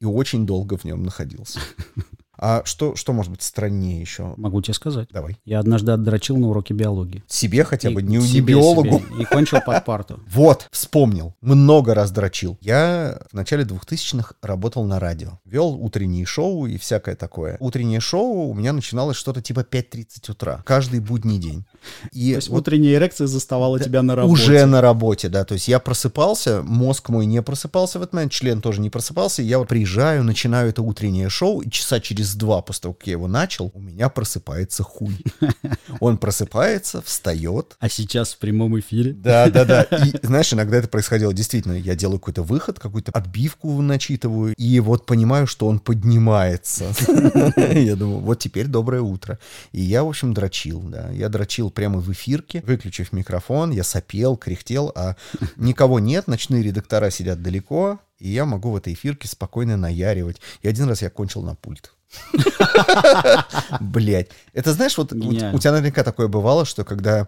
и 0.00 0.04
очень 0.04 0.46
долго 0.46 0.76
в 0.76 0.84
нем 0.84 1.02
находился. 1.04 1.60
А 2.44 2.62
что, 2.64 2.96
что 2.96 3.12
может 3.12 3.30
быть 3.30 3.42
страннее 3.42 4.00
еще? 4.00 4.34
Могу 4.36 4.60
тебе 4.62 4.74
сказать. 4.74 5.08
Давай. 5.12 5.36
Я 5.44 5.60
однажды 5.60 5.92
отдрочил 5.92 6.36
на 6.38 6.48
уроке 6.48 6.74
биологии. 6.74 7.22
Себе 7.28 7.62
хотя 7.62 7.90
И 7.90 7.94
бы, 7.94 8.02
не, 8.02 8.16
не 8.16 8.26
себе, 8.26 8.54
биологу. 8.54 8.98
себе. 8.98 9.22
И 9.22 9.24
кончил 9.24 9.60
под 9.64 9.84
парту. 9.84 10.18
Вот, 10.32 10.66
вспомнил. 10.72 11.36
Много 11.40 11.94
раз 11.94 12.10
дрочил. 12.10 12.58
Я 12.60 13.20
в 13.30 13.34
начале 13.34 13.62
2000-х 13.62 14.34
работал 14.42 14.84
на 14.84 14.98
радио. 14.98 15.38
Вел 15.44 15.68
утренние 15.68 16.26
шоу 16.26 16.66
и 16.66 16.78
всякое 16.78 17.14
такое. 17.14 17.58
Утреннее 17.60 18.00
шоу 18.00 18.48
у 18.48 18.54
меня 18.54 18.72
начиналось 18.72 19.16
что-то 19.16 19.40
типа 19.40 19.60
5.30 19.60 20.32
утра. 20.32 20.62
Каждый 20.66 20.98
будний 20.98 21.38
день. 21.38 21.64
И 22.10 22.30
То 22.32 22.36
есть 22.36 22.48
вот 22.48 22.62
утренняя 22.62 22.96
эрекция 22.96 23.28
заставала 23.28 23.78
тебя 23.78 24.02
на 24.02 24.16
работе. 24.16 24.32
уже 24.32 24.66
на 24.66 24.80
работе, 24.80 25.28
да. 25.28 25.44
То 25.44 25.54
есть 25.54 25.68
я 25.68 25.78
просыпался, 25.78 26.62
мозг 26.64 27.08
мой 27.08 27.26
не 27.26 27.40
просыпался 27.40 28.00
в 28.00 28.02
этот 28.02 28.14
момент, 28.14 28.32
член 28.32 28.60
тоже 28.60 28.80
не 28.80 28.90
просыпался. 28.90 29.42
и 29.42 29.46
Я 29.46 29.58
вот 29.60 29.68
приезжаю, 29.68 30.24
начинаю 30.24 30.70
это 30.70 30.82
утреннее 30.82 31.28
шоу, 31.28 31.60
и 31.60 31.70
часа 31.70 32.00
через 32.00 32.31
два 32.34 32.62
после 32.62 32.82
того, 32.82 32.94
как 32.94 33.06
я 33.06 33.12
его 33.12 33.28
начал, 33.28 33.70
у 33.74 33.80
меня 33.80 34.08
просыпается 34.08 34.82
хуй. 34.82 35.16
Он 36.00 36.18
просыпается, 36.18 37.02
встает, 37.02 37.76
А 37.80 37.88
сейчас 37.88 38.34
в 38.34 38.38
прямом 38.38 38.78
эфире. 38.80 39.12
да, 39.12 39.48
да, 39.50 39.64
да. 39.64 39.82
И 40.04 40.14
знаешь, 40.26 40.52
иногда 40.52 40.78
это 40.78 40.88
происходило 40.88 41.32
действительно. 41.32 41.74
Я 41.74 41.94
делаю 41.94 42.18
какой-то 42.18 42.42
выход, 42.42 42.78
какую-то 42.78 43.12
отбивку 43.12 43.80
начитываю, 43.82 44.54
и 44.56 44.80
вот 44.80 45.06
понимаю, 45.06 45.46
что 45.46 45.66
он 45.66 45.78
поднимается. 45.78 46.92
Я 47.56 47.96
думаю, 47.96 48.20
вот 48.20 48.38
теперь 48.38 48.66
доброе 48.66 49.02
утро. 49.02 49.38
И 49.72 49.80
я, 49.80 50.04
в 50.04 50.08
общем, 50.08 50.34
дрочил, 50.34 50.80
да. 50.80 51.10
Я 51.10 51.28
дрочил 51.28 51.70
прямо 51.70 52.00
в 52.00 52.10
эфирке, 52.12 52.62
выключив 52.66 53.12
микрофон, 53.12 53.70
я 53.70 53.84
сопел, 53.84 54.36
кряхтел, 54.36 54.92
а 54.94 55.16
никого 55.56 55.98
нет, 56.00 56.26
ночные 56.26 56.62
редактора 56.62 57.10
сидят 57.10 57.42
далеко, 57.42 58.00
и 58.22 58.28
я 58.28 58.46
могу 58.46 58.70
в 58.70 58.76
этой 58.76 58.92
эфирке 58.92 59.26
спокойно 59.26 59.76
наяривать. 59.76 60.40
И 60.62 60.68
один 60.68 60.88
раз 60.88 61.02
я 61.02 61.10
кончил 61.10 61.42
на 61.42 61.56
пульт. 61.56 61.92
Блять. 63.80 64.28
Это 64.52 64.72
знаешь, 64.72 64.96
вот 64.96 65.12
у, 65.12 65.32
тебя 65.32 65.72
наверняка 65.72 66.04
такое 66.04 66.28
бывало, 66.28 66.64
что 66.64 66.84
когда, 66.84 67.26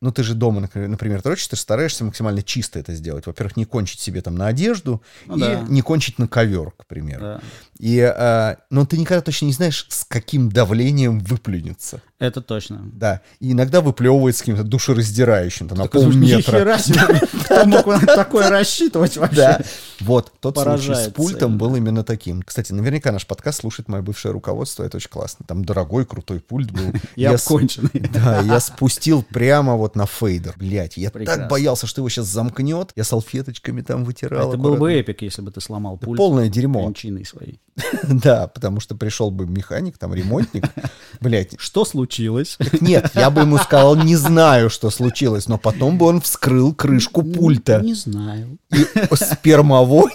ну 0.00 0.12
ты 0.12 0.22
же 0.22 0.34
дома, 0.34 0.60
например, 0.60 1.22
дрочишь, 1.22 1.48
ты 1.48 1.56
стараешься 1.56 2.04
максимально 2.04 2.42
чисто 2.42 2.78
это 2.78 2.94
сделать. 2.94 3.26
Во-первых, 3.26 3.56
не 3.56 3.64
кончить 3.64 4.00
себе 4.00 4.20
там 4.20 4.36
на 4.36 4.46
одежду 4.46 5.02
Ну 5.26 5.36
и 5.36 5.40
да. 5.40 5.64
не 5.68 5.82
кончить 5.82 6.18
на 6.18 6.28
ковер, 6.28 6.72
к 6.72 6.86
примеру. 6.86 7.22
Да. 7.22 7.40
И, 7.78 8.00
а, 8.00 8.58
но 8.70 8.86
ты 8.86 8.98
никогда 8.98 9.20
точно 9.20 9.46
не 9.46 9.52
знаешь, 9.52 9.86
с 9.88 10.04
каким 10.04 10.50
давлением 10.50 11.20
выплюнется. 11.20 12.00
Это 12.18 12.40
точно. 12.40 12.80
Да. 12.94 13.20
И 13.40 13.52
иногда 13.52 13.82
выплевывает 13.82 14.36
с 14.36 14.40
каким-то 14.40 14.64
душераздирающим, 14.64 15.68
там, 15.68 15.78
на 15.78 15.86
полметра. 15.86 16.78
Кто 17.44 17.66
мог 17.66 17.86
на 17.86 18.00
такое 18.00 18.48
рассчитывать 18.48 19.16
вообще? 19.18 19.36
Да. 19.36 19.60
Вот, 20.00 20.32
тот 20.40 20.58
случай 20.58 20.94
с 20.94 21.08
пультом 21.08 21.58
был 21.58 21.76
именно 21.76 22.04
таким. 22.04 22.42
Кстати, 22.42 22.72
наверняка 22.72 23.12
наш 23.12 23.26
подкаст 23.26 23.60
слушает 23.60 23.88
мое 23.88 24.02
бывшее 24.02 24.32
руководство, 24.32 24.82
это 24.84 24.96
очень 24.96 25.10
классно. 25.10 25.44
Там 25.46 25.64
дорогой, 25.64 26.06
крутой 26.06 26.40
пульт 26.40 26.70
был. 26.70 26.92
Я 27.16 27.32
обконченный. 27.34 28.08
Да, 28.12 28.40
я 28.40 28.60
спустил 28.60 29.22
прямо 29.22 29.76
вот 29.76 29.95
на 29.96 30.06
фейдер. 30.06 30.54
Блять, 30.58 30.96
я 30.96 31.10
Прекрасно. 31.10 31.42
так 31.44 31.50
боялся, 31.50 31.86
что 31.86 32.00
его 32.00 32.08
сейчас 32.08 32.26
замкнет. 32.26 32.92
Я 32.94 33.02
салфеточками 33.04 33.80
там 33.80 34.04
вытирал. 34.04 34.50
Это 34.50 34.58
был 34.58 34.70
бы 34.72 34.76
аккуратно. 34.76 35.00
эпик, 35.00 35.22
если 35.22 35.42
бы 35.42 35.50
ты 35.50 35.60
сломал 35.60 35.96
пульт. 35.96 36.18
Полное 36.18 36.48
дерьмо. 36.48 36.92
своей. 37.24 37.60
Да, 38.08 38.46
потому 38.48 38.80
что 38.80 38.94
пришел 38.94 39.30
бы 39.30 39.46
механик, 39.46 39.98
там 39.98 40.14
ремонтник. 40.14 40.64
Блять, 41.20 41.54
Что 41.58 41.84
случилось? 41.84 42.58
нет, 42.80 43.10
я 43.14 43.30
бы 43.30 43.40
ему 43.42 43.58
сказал, 43.58 43.96
не 43.96 44.16
знаю, 44.16 44.70
что 44.70 44.90
случилось, 44.90 45.48
но 45.48 45.58
потом 45.58 45.98
бы 45.98 46.06
он 46.06 46.20
вскрыл 46.20 46.74
крышку 46.74 47.22
пульта. 47.22 47.80
Не 47.80 47.94
знаю. 47.94 48.58
И 48.70 48.86
спермовой. 49.14 50.12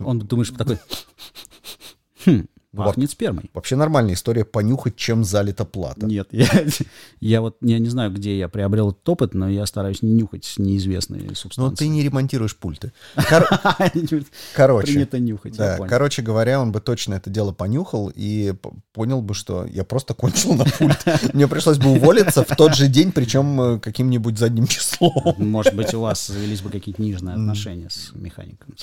Он 0.00 0.18
думаешь 0.18 0.50
такой, 0.50 0.78
хм, 2.24 2.46
пахнет 2.76 3.10
спермой. 3.10 3.50
Вообще 3.54 3.76
нормальная 3.76 4.14
история 4.14 4.44
понюхать, 4.44 4.96
чем 4.96 5.24
залита 5.24 5.64
плата. 5.64 6.06
Нет, 6.06 6.28
я, 6.32 6.48
я 7.20 7.40
вот 7.40 7.56
я 7.60 7.78
не 7.78 7.88
знаю, 7.88 8.12
где 8.12 8.38
я 8.38 8.48
приобрел 8.48 8.90
этот 8.90 9.08
опыт, 9.08 9.34
но 9.34 9.48
я 9.48 9.64
стараюсь 9.66 10.02
не 10.02 10.12
нюхать 10.12 10.54
неизвестные 10.58 11.22
Но 11.22 11.34
субстанции. 11.34 11.70
Ну, 11.70 11.76
ты 11.76 11.88
не 11.88 12.02
ремонтируешь 12.02 12.56
пульты. 12.56 12.92
Кор- 13.28 13.48
Принято 13.92 14.30
Короче, 14.54 15.06
нюхать, 15.20 15.56
я 15.58 15.78
да, 15.78 15.86
короче 15.86 16.22
говоря, 16.22 16.60
он 16.60 16.72
бы 16.72 16.80
точно 16.80 17.14
это 17.14 17.30
дело 17.30 17.52
понюхал 17.52 18.12
и 18.14 18.54
понял 18.92 19.22
бы, 19.22 19.34
что 19.34 19.64
я 19.66 19.84
просто 19.84 20.14
кончил 20.14 20.54
на 20.54 20.64
пульт. 20.64 20.98
Мне 21.32 21.48
пришлось 21.48 21.78
бы 21.78 21.90
уволиться 21.90 22.44
в 22.44 22.56
тот 22.56 22.74
же 22.74 22.88
день, 22.88 23.12
причем 23.12 23.60
э, 23.60 23.80
каким-нибудь 23.80 24.38
задним 24.38 24.66
числом. 24.66 25.34
Может 25.38 25.74
быть, 25.74 25.94
у 25.94 26.00
вас 26.00 26.26
завелись 26.26 26.60
бы 26.60 26.70
какие-то 26.70 27.00
нежные 27.02 27.34
отношения 27.34 27.88
с 27.90 28.12
механиком. 28.14 28.74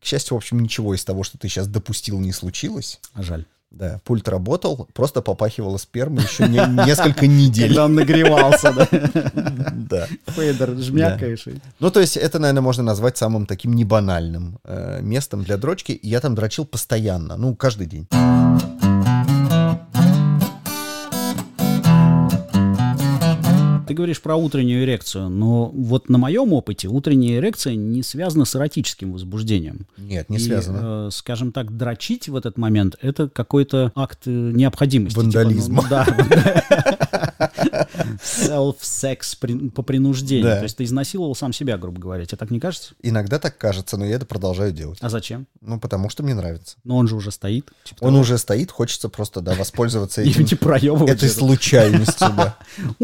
К 0.00 0.04
счастью, 0.04 0.34
в 0.34 0.38
общем, 0.38 0.60
ничего 0.60 0.94
из 0.94 1.04
того, 1.04 1.22
что 1.22 1.38
ты 1.38 1.48
сейчас 1.48 1.68
допустил, 1.68 2.18
не 2.20 2.32
случилось. 2.32 3.00
Жаль. 3.16 3.37
Да, 3.70 4.00
пульт 4.04 4.26
работал, 4.28 4.88
просто 4.94 5.20
попахивало 5.20 5.76
спермой 5.76 6.22
еще 6.24 6.48
не- 6.48 6.86
несколько 6.86 7.26
недель. 7.26 7.68
Когда 7.68 7.84
он 7.84 7.94
нагревался, 7.94 8.72
да? 8.72 8.88
Да. 9.90 10.06
Фейдер 10.28 10.74
жмякаешь. 10.78 11.46
и- 11.46 11.60
Ну, 11.78 11.90
то 11.90 12.00
есть 12.00 12.16
это, 12.16 12.38
наверное, 12.38 12.62
можно 12.62 12.82
назвать 12.82 13.18
самым 13.18 13.44
таким 13.46 13.74
небанальным 13.74 14.58
э, 14.64 15.00
местом 15.02 15.44
для 15.44 15.56
дрочки. 15.58 15.98
Я 16.02 16.20
там 16.20 16.34
дрочил 16.34 16.64
постоянно, 16.64 17.36
ну, 17.36 17.54
каждый 17.54 17.86
день. 17.86 18.06
Ты 23.88 23.94
говоришь 23.94 24.20
про 24.20 24.36
утреннюю 24.36 24.84
эрекцию, 24.84 25.28
но 25.28 25.66
вот 25.68 26.08
на 26.08 26.18
моем 26.18 26.52
опыте 26.52 26.88
утренняя 26.88 27.38
эрекция 27.38 27.74
не 27.74 28.02
связана 28.02 28.44
с 28.44 28.54
эротическим 28.54 29.12
возбуждением. 29.12 29.86
Нет, 29.96 30.28
не 30.28 30.36
И, 30.36 30.40
связано. 30.40 31.08
э, 31.08 31.10
скажем 31.12 31.52
так, 31.52 31.76
дрочить 31.76 32.28
в 32.28 32.36
этот 32.36 32.58
момент— 32.58 32.96
это 33.02 33.28
какой-то 33.28 33.90
акт 33.94 34.20
э, 34.26 34.30
необходимости. 34.30 35.14
Типа, 35.14 35.22
Вандализма. 35.22 35.82
ну, 35.82 35.88
да. 35.88 36.06
Self-секс 38.22 39.36
при- 39.38 39.68
по 39.70 39.82
принуждению. 39.82 40.44
Да. 40.44 40.56
То 40.58 40.62
есть 40.64 40.76
ты 40.76 40.84
изнасиловал 40.84 41.34
сам 41.34 41.52
себя, 41.52 41.76
грубо 41.78 42.00
говоря. 42.00 42.24
Тебе 42.24 42.36
так 42.38 42.50
не 42.50 42.60
кажется? 42.60 42.94
Иногда 43.02 43.38
так 43.38 43.56
кажется, 43.58 43.96
но 43.96 44.04
я 44.04 44.16
это 44.16 44.26
продолжаю 44.26 44.72
делать. 44.72 44.98
А 45.00 45.08
зачем? 45.08 45.46
Ну, 45.60 45.78
потому 45.80 46.08
что 46.10 46.22
мне 46.22 46.34
нравится. 46.34 46.76
Но 46.84 46.96
он 46.96 47.08
же 47.08 47.16
уже 47.16 47.30
стоит. 47.30 47.70
Типа 47.84 48.04
Он 48.04 48.10
того. 48.10 48.20
уже 48.20 48.38
стоит, 48.38 48.70
хочется 48.70 49.08
просто, 49.08 49.40
да, 49.40 49.54
воспользоваться 49.54 50.22
этим, 50.22 50.42
не 50.44 50.54
проебывать 50.54 51.10
этой 51.10 51.28
это. 51.28 51.38
случайностью, 51.38 52.28
да. 52.36 52.56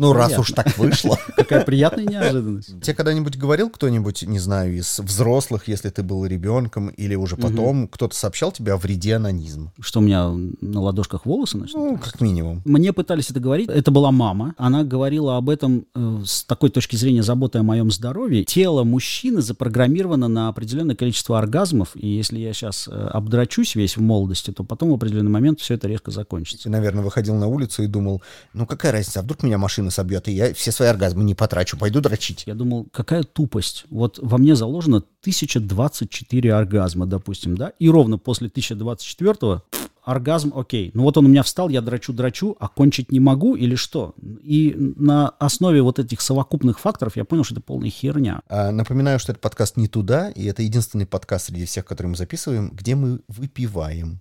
Ну, 0.00 0.12
раз 0.12 0.38
уж 0.38 0.52
так 0.52 0.76
вышло. 0.78 1.18
Какая 1.36 1.64
приятная 1.64 2.04
неожиданность. 2.04 2.80
Тебе 2.80 2.94
когда-нибудь 2.94 3.36
говорил 3.36 3.70
кто-нибудь, 3.70 4.22
не 4.22 4.38
знаю, 4.38 4.76
из 4.76 4.98
взрослых, 4.98 5.68
если 5.68 5.90
ты 5.90 6.02
был 6.02 6.24
ребенком, 6.26 6.88
или 6.88 7.14
уже 7.14 7.36
потом, 7.36 7.88
кто-то 7.88 8.14
сообщал 8.16 8.52
тебе 8.52 8.72
о 8.72 8.76
вреде 8.76 9.16
анонизма? 9.16 9.72
Что 9.80 10.00
у 10.00 10.02
меня 10.02 10.30
на 10.60 10.80
ладошках 10.80 11.26
волосы 11.26 11.58
начнут? 11.58 11.92
Ну, 11.92 11.98
как 11.98 12.20
минимум. 12.20 12.62
Мне 12.64 12.92
пытались 12.92 13.30
это 13.30 13.40
говорить. 13.40 13.68
Это 13.68 13.90
была 14.00 14.12
мама. 14.12 14.54
Она 14.56 14.82
говорила 14.82 15.36
об 15.36 15.50
этом 15.50 15.84
э, 15.94 16.22
с 16.24 16.44
такой 16.44 16.70
точки 16.70 16.96
зрения 16.96 17.22
заботы 17.22 17.58
о 17.58 17.62
моем 17.62 17.90
здоровье. 17.90 18.44
Тело 18.44 18.82
мужчины 18.82 19.42
запрограммировано 19.42 20.26
на 20.26 20.48
определенное 20.48 20.96
количество 20.96 21.38
оргазмов. 21.38 21.90
И 21.94 22.08
если 22.08 22.38
я 22.38 22.54
сейчас 22.54 22.88
обдрачусь 22.88 23.74
весь 23.74 23.98
в 23.98 24.00
молодости, 24.00 24.52
то 24.52 24.64
потом 24.64 24.90
в 24.90 24.94
определенный 24.94 25.30
момент 25.30 25.60
все 25.60 25.74
это 25.74 25.86
резко 25.86 26.10
закончится. 26.10 26.64
Ты, 26.64 26.70
наверное, 26.70 27.04
выходил 27.04 27.34
на 27.34 27.46
улицу 27.46 27.82
и 27.82 27.88
думал, 27.88 28.22
ну 28.54 28.64
какая 28.64 28.92
разница, 28.92 29.20
а 29.20 29.22
вдруг 29.22 29.42
меня 29.42 29.58
машина 29.58 29.90
собьет, 29.90 30.28
и 30.28 30.32
я 30.32 30.54
все 30.54 30.72
свои 30.72 30.88
оргазмы 30.88 31.22
не 31.22 31.34
потрачу, 31.34 31.76
пойду 31.76 32.00
дрочить. 32.00 32.44
Я 32.46 32.54
думал, 32.54 32.86
какая 32.92 33.22
тупость. 33.22 33.84
Вот 33.90 34.18
во 34.22 34.38
мне 34.38 34.56
заложено 34.56 34.98
1024 35.20 36.54
оргазма, 36.54 37.04
допустим, 37.04 37.54
да? 37.54 37.72
И 37.78 37.90
ровно 37.90 38.16
после 38.16 38.48
1024 38.48 39.60
оргазм, 40.04 40.52
окей. 40.54 40.90
Ну 40.94 41.02
вот 41.02 41.16
он 41.16 41.26
у 41.26 41.28
меня 41.28 41.42
встал, 41.42 41.68
я 41.68 41.80
драчу-драчу, 41.80 42.56
а 42.58 42.68
кончить 42.68 43.12
не 43.12 43.20
могу 43.20 43.54
или 43.54 43.74
что? 43.74 44.14
И 44.42 44.74
на 44.96 45.28
основе 45.28 45.82
вот 45.82 45.98
этих 45.98 46.20
совокупных 46.20 46.78
факторов 46.78 47.16
я 47.16 47.24
понял, 47.24 47.44
что 47.44 47.54
это 47.54 47.62
полная 47.62 47.90
херня. 47.90 48.40
А, 48.48 48.70
напоминаю, 48.70 49.18
что 49.18 49.32
это 49.32 49.40
подкаст 49.40 49.76
не 49.76 49.88
туда, 49.88 50.30
и 50.30 50.44
это 50.46 50.62
единственный 50.62 51.06
подкаст 51.06 51.46
среди 51.46 51.66
всех, 51.66 51.84
которые 51.84 52.10
мы 52.10 52.16
записываем, 52.16 52.70
где 52.70 52.94
мы 52.94 53.20
выпиваем. 53.28 54.20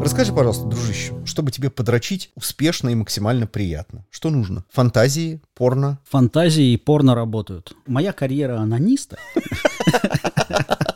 Расскажи, 0.00 0.32
пожалуйста, 0.32 0.64
дружище, 0.64 1.12
чтобы 1.26 1.50
тебе 1.50 1.68
подрочить 1.68 2.30
успешно 2.34 2.88
и 2.88 2.94
максимально 2.94 3.46
приятно. 3.46 4.06
Что 4.08 4.30
нужно? 4.30 4.64
Фантазии, 4.70 5.42
порно? 5.54 5.98
Фантазии 6.08 6.72
и 6.72 6.78
порно 6.78 7.14
работают. 7.14 7.74
Моя 7.86 8.12
карьера 8.12 8.58
анониста 8.58 9.18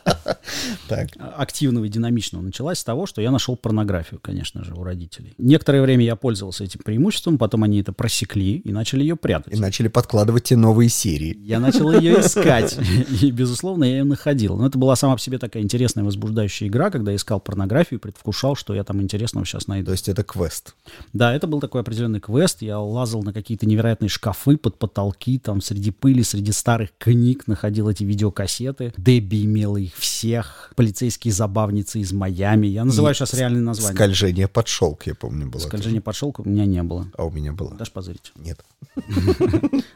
Так. 0.87 1.09
активного 1.17 1.85
и 1.85 1.89
динамичного 1.89 2.41
началась 2.41 2.79
с 2.79 2.83
того, 2.83 3.05
что 3.05 3.21
я 3.21 3.31
нашел 3.31 3.55
порнографию, 3.55 4.19
конечно 4.21 4.63
же, 4.63 4.73
у 4.73 4.83
родителей. 4.83 5.33
Некоторое 5.37 5.81
время 5.81 6.05
я 6.05 6.15
пользовался 6.15 6.63
этим 6.63 6.81
преимуществом, 6.83 7.37
потом 7.37 7.63
они 7.63 7.81
это 7.81 7.93
просекли 7.93 8.57
и 8.57 8.71
начали 8.71 9.01
ее 9.01 9.15
прятать. 9.15 9.53
И 9.53 9.59
начали 9.59 9.87
подкладывать 9.87 10.45
те 10.45 10.55
новые 10.55 10.89
серии. 10.89 11.37
Я 11.41 11.59
начал 11.59 11.91
ее 11.91 12.21
искать, 12.21 12.77
и, 13.21 13.31
безусловно, 13.31 13.83
я 13.83 13.97
ее 13.97 14.03
находил. 14.03 14.57
Но 14.57 14.67
это 14.67 14.77
была 14.77 14.95
сама 14.95 15.15
по 15.15 15.21
себе 15.21 15.37
такая 15.37 15.63
интересная, 15.63 16.03
возбуждающая 16.03 16.67
игра, 16.67 16.89
когда 16.89 17.11
я 17.11 17.17
искал 17.17 17.39
порнографию, 17.39 17.99
предвкушал, 17.99 18.55
что 18.55 18.73
я 18.73 18.83
там 18.83 19.01
интересного 19.01 19.45
сейчас 19.45 19.67
найду. 19.67 19.87
То 19.87 19.91
есть 19.91 20.09
это 20.09 20.23
квест. 20.23 20.75
Да, 21.13 21.33
это 21.33 21.47
был 21.47 21.59
такой 21.59 21.81
определенный 21.81 22.19
квест. 22.19 22.61
Я 22.61 22.79
лазал 22.79 23.23
на 23.23 23.33
какие-то 23.33 23.65
невероятные 23.65 24.09
шкафы 24.09 24.57
под 24.57 24.77
потолки, 24.77 25.39
там 25.39 25.61
среди 25.61 25.91
пыли, 25.91 26.23
среди 26.23 26.51
старых 26.51 26.89
книг 26.97 27.47
находил 27.47 27.89
эти 27.89 28.03
видеокассеты. 28.03 28.93
Дебби 28.97 29.45
имела 29.45 29.77
их 29.77 29.95
всех. 29.95 30.54
Полицейские 30.75 31.33
забавницы 31.33 31.99
из 31.99 32.11
Майами. 32.11 32.67
Я 32.67 32.85
называю 32.85 33.13
И 33.13 33.17
сейчас 33.17 33.33
реальные 33.33 33.61
названия. 33.61 33.95
Скольжение 33.95 34.47
под 34.47 34.67
шелк, 34.67 35.05
я 35.07 35.15
помню, 35.15 35.47
было. 35.47 35.61
Скольжение 35.61 36.01
под 36.01 36.15
шелк 36.15 36.39
у 36.39 36.43
меня 36.43 36.65
не 36.65 36.83
было. 36.83 37.07
А 37.17 37.25
у 37.25 37.31
меня 37.31 37.53
было. 37.53 37.73
Дашь 37.75 37.91
позырить? 37.91 38.31
Нет. 38.35 38.59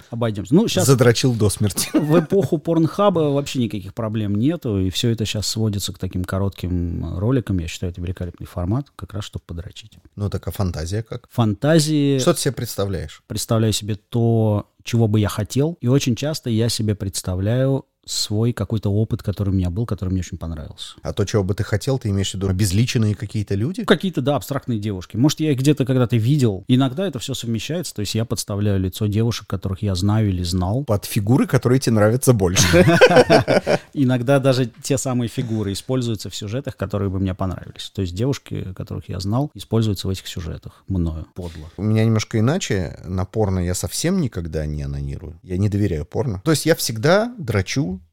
Обойдемся. 0.10 0.54
Ну, 0.56 0.68
сейчас 0.68 0.88
Задрочил 0.88 1.34
до 1.34 1.50
смерти. 1.50 1.90
в 1.98 2.20
эпоху 2.20 2.58
порнхаба 2.58 3.32
вообще 3.32 3.60
никаких 3.60 3.94
проблем 3.94 4.36
нету, 4.36 4.80
и 4.80 4.90
все 4.90 5.10
это 5.10 5.26
сейчас 5.26 5.48
сводится 5.48 5.94
к 5.94 6.00
таким 6.00 6.24
коротким 6.24 7.18
роликам. 7.18 7.60
Я 7.60 7.68
считаю, 7.68 7.92
это 7.92 8.02
великолепный 8.02 8.48
формат, 8.48 8.88
как 8.96 9.14
раз 9.14 9.24
чтобы 9.24 9.44
подрочить. 9.46 9.98
Ну 10.16 10.30
так 10.30 10.48
а 10.48 10.52
фантазия 10.52 11.04
как? 11.04 11.28
Фантазии 11.32 12.20
Что 12.20 12.34
ты 12.34 12.42
себе 12.42 12.54
представляешь? 12.54 13.24
представляю 13.28 13.74
себе 13.74 13.96
то, 13.96 14.70
чего 14.84 15.08
бы 15.08 15.20
я 15.20 15.30
хотел, 15.30 15.78
и 15.82 15.88
очень 15.88 16.16
часто 16.16 16.50
я 16.50 16.70
себе 16.70 16.96
представляю 16.96 17.86
свой 18.06 18.54
какой-то 18.54 18.92
опыт, 18.92 19.22
который 19.22 19.50
у 19.50 19.54
меня 19.54 19.70
был, 19.70 19.86
который 19.86 20.10
мне 20.10 20.22
очень 20.22 20.38
понравился. 20.38 20.96
А 21.04 21.14
то, 21.14 21.26
чего 21.26 21.44
бы 21.44 21.54
ты 21.54 21.64
хотел, 21.64 22.00
ты 22.00 22.10
имеешь 22.10 22.32
в 22.32 22.36
виду 22.36 22.48
обезличенные 22.50 23.16
какие-то 23.16 23.56
люди? 23.56 23.84
Какие-то, 23.84 24.22
да, 24.22 24.36
абстрактные 24.36 24.80
девушки. 24.80 25.16
Может, 25.16 25.40
я 25.42 25.52
их 25.52 25.60
где-то 25.60 25.86
когда-то 25.86 26.18
видел. 26.18 26.64
Иногда 26.68 27.08
это 27.08 27.20
все 27.20 27.34
совмещается, 27.34 27.94
то 27.94 28.02
есть 28.02 28.16
я 28.16 28.26
подставляю 28.26 28.80
лицо 28.80 29.06
девушек, 29.06 29.48
которых 29.48 29.82
я 29.82 29.96
знаю 29.96 30.30
или 30.30 30.44
знал. 30.44 30.84
Под 30.86 31.06
фигуры, 31.06 31.46
которые 31.46 31.80
тебе 31.80 31.96
нравятся 31.96 32.34
больше. 32.34 32.66
Иногда 33.94 34.40
даже 34.40 34.72
те 34.82 34.98
самые 34.98 35.28
фигуры 35.28 35.74
используются 35.74 36.30
в 36.30 36.36
сюжетах, 36.36 36.78
которые 36.78 37.10
бы 37.10 37.20
мне 37.20 37.36
понравились. 37.36 37.92
То 37.94 38.02
есть 38.02 38.16
девушки, 38.16 38.74
которых 38.76 39.10
я 39.10 39.20
знал, 39.20 39.52
используются 39.54 40.08
в 40.08 40.12
этих 40.12 40.28
сюжетах 40.28 40.84
мною. 40.88 41.28
Подло. 41.36 41.70
У 41.78 41.84
меня 41.84 42.06
немножко 42.06 42.40
иначе. 42.40 43.00
На 43.06 43.26
порно 43.26 43.60
я 43.60 43.76
совсем 43.76 44.20
никогда 44.20 44.66
не 44.66 44.84
анонирую. 44.84 45.40
Я 45.44 45.58
не 45.58 45.70
доверяю 45.70 46.06
порно. 46.06 46.42
То 46.44 46.52
есть 46.52 46.66
я 46.66 46.76
всегда 46.76 47.34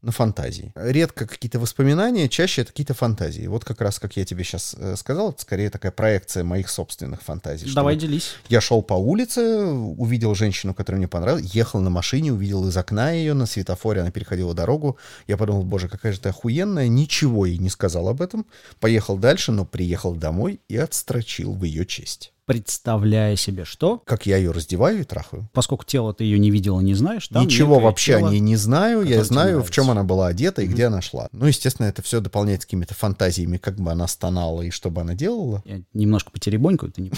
на 0.02 0.12
фантазии. 0.12 0.72
Редко 0.74 1.26
какие-то 1.26 1.58
воспоминания, 1.58 2.28
чаще 2.28 2.62
это 2.62 2.70
какие-то 2.70 2.94
фантазии. 2.94 3.46
Вот 3.46 3.64
как 3.64 3.80
раз, 3.80 3.98
как 3.98 4.16
я 4.16 4.24
тебе 4.24 4.44
сейчас 4.44 4.76
сказал, 4.96 5.30
это 5.30 5.42
скорее 5.42 5.70
такая 5.70 5.92
проекция 5.92 6.44
моих 6.44 6.68
собственных 6.68 7.22
фантазий. 7.22 7.72
Давай 7.74 7.96
делись. 7.96 8.34
Я 8.48 8.60
шел 8.60 8.82
по 8.82 8.94
улице, 8.94 9.64
увидел 9.64 10.34
женщину, 10.34 10.74
которая 10.74 10.98
мне 10.98 11.08
понравилась, 11.08 11.54
ехал 11.54 11.80
на 11.80 11.90
машине, 11.90 12.32
увидел 12.32 12.66
из 12.68 12.76
окна 12.76 13.10
ее 13.10 13.34
на 13.34 13.46
светофоре, 13.46 14.00
она 14.00 14.10
переходила 14.10 14.54
дорогу. 14.54 14.96
Я 15.26 15.36
подумал, 15.36 15.64
боже, 15.64 15.88
какая 15.88 16.12
же 16.12 16.20
ты 16.20 16.28
охуенная, 16.28 16.88
ничего 16.88 17.46
ей 17.46 17.58
не 17.58 17.70
сказал 17.70 18.08
об 18.08 18.22
этом. 18.22 18.46
Поехал 18.80 19.16
дальше, 19.18 19.52
но 19.52 19.64
приехал 19.64 20.14
домой 20.14 20.60
и 20.68 20.76
отстрочил 20.76 21.52
в 21.54 21.64
ее 21.64 21.84
честь. 21.84 22.32
Представляя 22.46 23.36
себе 23.36 23.64
что? 23.64 23.98
Как 24.06 24.24
я 24.24 24.36
ее 24.36 24.52
раздеваю 24.52 25.00
и 25.00 25.04
трахаю. 25.04 25.48
Поскольку 25.52 25.84
тело 25.84 26.14
ты 26.14 26.24
ее 26.24 26.38
не 26.38 26.50
видела, 26.50 26.80
не 26.80 26.94
знаешь, 26.94 27.28
там 27.28 27.44
Ничего 27.44 27.78
вообще 27.80 28.12
тело- 28.18 28.28
о 28.28 28.30
ней 28.30 28.40
не 28.40 28.56
знаю. 28.56 29.02
Я 29.02 29.24
знаю, 29.24 29.62
в 29.62 29.70
чем 29.70 29.90
она 29.90 30.04
была 30.04 30.28
одета 30.28 30.62
и 30.62 30.66
где 30.66 30.86
она 30.86 31.02
шла. 31.02 31.28
Ну, 31.32 31.46
естественно, 31.46 31.86
это 31.86 32.02
все 32.02 32.20
дополняется 32.20 32.66
какими-то 32.66 32.94
фантазиями, 32.94 33.56
как 33.58 33.76
бы 33.76 33.90
она 33.90 34.06
стонала 34.06 34.62
и 34.62 34.70
что 34.70 34.90
бы 34.90 35.00
она 35.00 35.14
делала. 35.14 35.62
Я 35.64 35.80
немножко 35.92 36.30
потеребонькаю, 36.30 36.92
ты 36.92 37.02
не? 37.02 37.12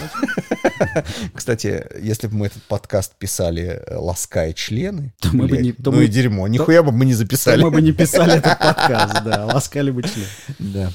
Кстати, 1.35 1.87
если 2.01 2.27
бы 2.27 2.37
мы 2.37 2.47
этот 2.47 2.63
подкаст 2.65 3.15
писали 3.17 3.83
э, 3.87 3.97
лаская 3.97 4.53
члены, 4.55 5.13
То 5.21 5.29
мы 5.33 5.47
бы 5.47 5.59
не- 5.59 5.75
ну 5.79 6.01
и 6.01 6.09
дерьмо, 6.09 6.49
нихуя 6.49 6.83
бы 6.83 6.91
мы 6.91 7.05
не 7.05 7.15
записали. 7.15 7.63
Мы 7.63 7.71
бы 7.71 7.83
не 7.83 7.93
писали 7.93 8.37
этот 8.39 8.59
подкаст, 8.59 9.23
да, 9.25 9.47
ласкали 9.47 9.91
бы 9.91 10.03
член. 10.03 10.27
Да. 10.59 10.91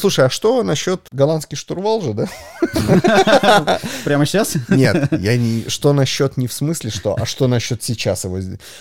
Слушай, 0.00 0.24
а 0.24 0.30
что 0.30 0.62
насчет 0.62 1.02
голландский 1.12 1.58
штурвал 1.58 2.00
же, 2.00 2.14
да? 2.14 2.26
Прямо 4.04 4.24
сейчас? 4.24 4.56
Нет, 4.70 5.12
я 5.12 5.36
не... 5.36 5.68
Что 5.68 5.92
насчет 5.92 6.38
не 6.38 6.46
в 6.46 6.54
смысле 6.54 6.90
что, 6.90 7.14
а 7.20 7.26
что 7.26 7.48
насчет 7.48 7.82
сейчас 7.82 8.24
его... 8.24 8.38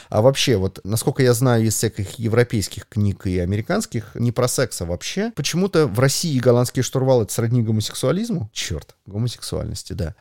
А 0.08 0.22
вообще, 0.22 0.56
вот, 0.56 0.80
насколько 0.86 1.22
я 1.22 1.34
знаю 1.34 1.66
из 1.66 1.76
всяких 1.76 2.18
европейских 2.20 2.88
книг 2.88 3.28
и 3.28 3.38
американских, 3.40 4.12
не 4.14 4.32
про 4.32 4.48
секс, 4.48 4.82
а 4.82 4.86
вообще, 4.86 5.34
почему-то 5.36 5.88
в 5.88 6.00
России 6.00 6.40
голландский 6.40 6.84
штурвал— 6.84 7.22
это 7.24 7.34
сродни 7.34 7.62
гомосексуализму? 7.62 8.50
Черт, 8.54 8.96
гомосексуальности, 9.06 9.92
да. 9.92 10.16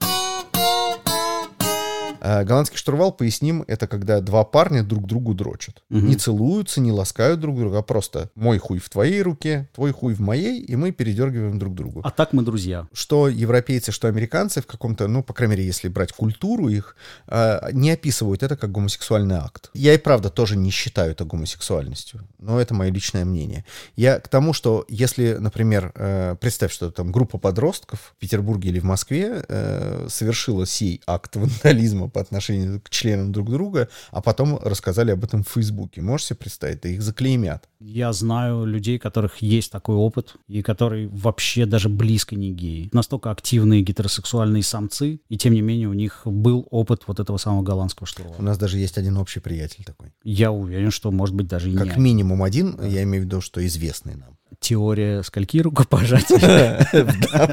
А 2.20 2.44
голландский 2.44 2.78
штурвал, 2.78 3.12
поясним, 3.12 3.64
это 3.66 3.86
когда 3.86 4.20
два 4.20 4.44
парня 4.44 4.82
друг 4.82 5.06
другу 5.06 5.34
дрочат. 5.34 5.82
Не 5.90 6.16
целуются, 6.16 6.80
не 6.80 6.92
ласкают 6.92 7.40
друг 7.40 7.58
друга, 7.58 7.78
а 7.78 7.82
просто 7.82 8.30
мой 8.34 8.58
хуй 8.58 8.78
в 8.78 8.88
твоей 8.88 9.22
руке, 9.22 9.68
твой 9.74 9.92
хуй 9.92 10.14
в 10.14 10.20
моей, 10.20 10.60
и 10.60 10.76
мы 10.76 10.92
передергиваем 10.92 11.58
друг 11.58 11.74
другу 11.74 12.00
А 12.04 12.10
так 12.10 12.32
мы 12.32 12.42
друзья. 12.42 12.86
что 12.92 13.28
европейцы, 13.28 13.92
что 13.92 14.08
американцы 14.08 14.60
в 14.60 14.66
каком-то, 14.66 15.08
ну, 15.08 15.22
по 15.22 15.32
крайней 15.32 15.52
мере, 15.56 15.66
если 15.66 15.88
брать 15.88 16.12
культуру 16.12 16.68
их, 16.68 16.96
э, 17.26 17.70
не 17.72 17.90
описывают 17.90 18.42
это 18.42 18.56
как 18.56 18.72
гомосексуальный 18.72 19.36
акт. 19.36 19.70
Я 19.74 19.94
и 19.94 19.98
правда 19.98 20.30
тоже 20.30 20.56
не 20.56 20.70
считаю 20.70 21.12
это 21.12 21.24
гомосексуальностью, 21.24 22.20
но 22.38 22.60
это 22.60 22.74
мое 22.74 22.90
личное 22.90 23.24
мнение. 23.24 23.64
Я 23.96 24.20
к 24.20 24.28
тому, 24.28 24.52
что 24.52 24.84
если, 24.88 25.36
например, 25.38 25.92
э, 25.94 26.36
представь, 26.40 26.72
что 26.72 26.90
там 26.90 27.12
группа 27.12 27.38
подростков 27.38 28.14
в 28.16 28.20
Петербурге 28.20 28.70
или 28.70 28.80
в 28.80 28.84
Москве 28.84 29.44
э, 29.48 30.06
совершила 30.08 30.66
сей 30.66 31.00
акт 31.06 31.36
вандализма 31.36 32.07
по 32.08 32.20
отношению 32.20 32.80
к 32.80 32.90
членам 32.90 33.32
друг 33.32 33.50
друга, 33.50 33.88
а 34.10 34.20
потом 34.20 34.58
рассказали 34.62 35.10
об 35.10 35.24
этом 35.24 35.42
в 35.44 35.48
Фейсбуке. 35.48 36.00
Можешь 36.00 36.26
себе 36.28 36.36
представить? 36.36 36.80
Да 36.82 36.88
их 36.88 37.02
заклеймят. 37.02 37.68
Я 37.80 38.12
знаю 38.12 38.64
людей, 38.64 38.96
у 38.96 39.00
которых 39.00 39.38
есть 39.38 39.70
такой 39.70 39.94
опыт, 39.96 40.34
и 40.48 40.62
которые 40.62 41.08
вообще 41.08 41.66
даже 41.66 41.88
близко 41.88 42.34
не 42.34 42.52
геи. 42.52 42.88
Настолько 42.92 43.30
активные 43.30 43.82
гетеросексуальные 43.82 44.62
самцы, 44.62 45.20
и 45.28 45.38
тем 45.38 45.54
не 45.54 45.60
менее 45.60 45.88
у 45.88 45.92
них 45.92 46.22
был 46.24 46.66
опыт 46.70 47.02
вот 47.06 47.20
этого 47.20 47.36
самого 47.38 47.62
голландского 47.62 48.04
У 48.04 48.06
штурвала. 48.06 48.42
нас 48.42 48.58
даже 48.58 48.78
есть 48.78 48.98
один 48.98 49.16
общий 49.16 49.40
приятель 49.40 49.84
такой. 49.84 50.12
Я 50.24 50.50
уверен, 50.52 50.90
что 50.90 51.10
может 51.10 51.34
быть 51.34 51.46
даже 51.48 51.70
и 51.70 51.76
Как 51.76 51.96
не 51.96 52.02
минимум 52.02 52.42
один, 52.42 52.78
я 52.82 53.02
имею 53.04 53.22
в 53.22 53.26
виду, 53.26 53.40
что 53.40 53.64
известный 53.66 54.14
нам. 54.16 54.36
Теория 54.60 55.22
скольки 55.22 55.58
рукопожатий. 55.58 56.36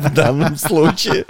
В 0.01 0.13
данном 0.13 0.57
случае. 0.57 1.25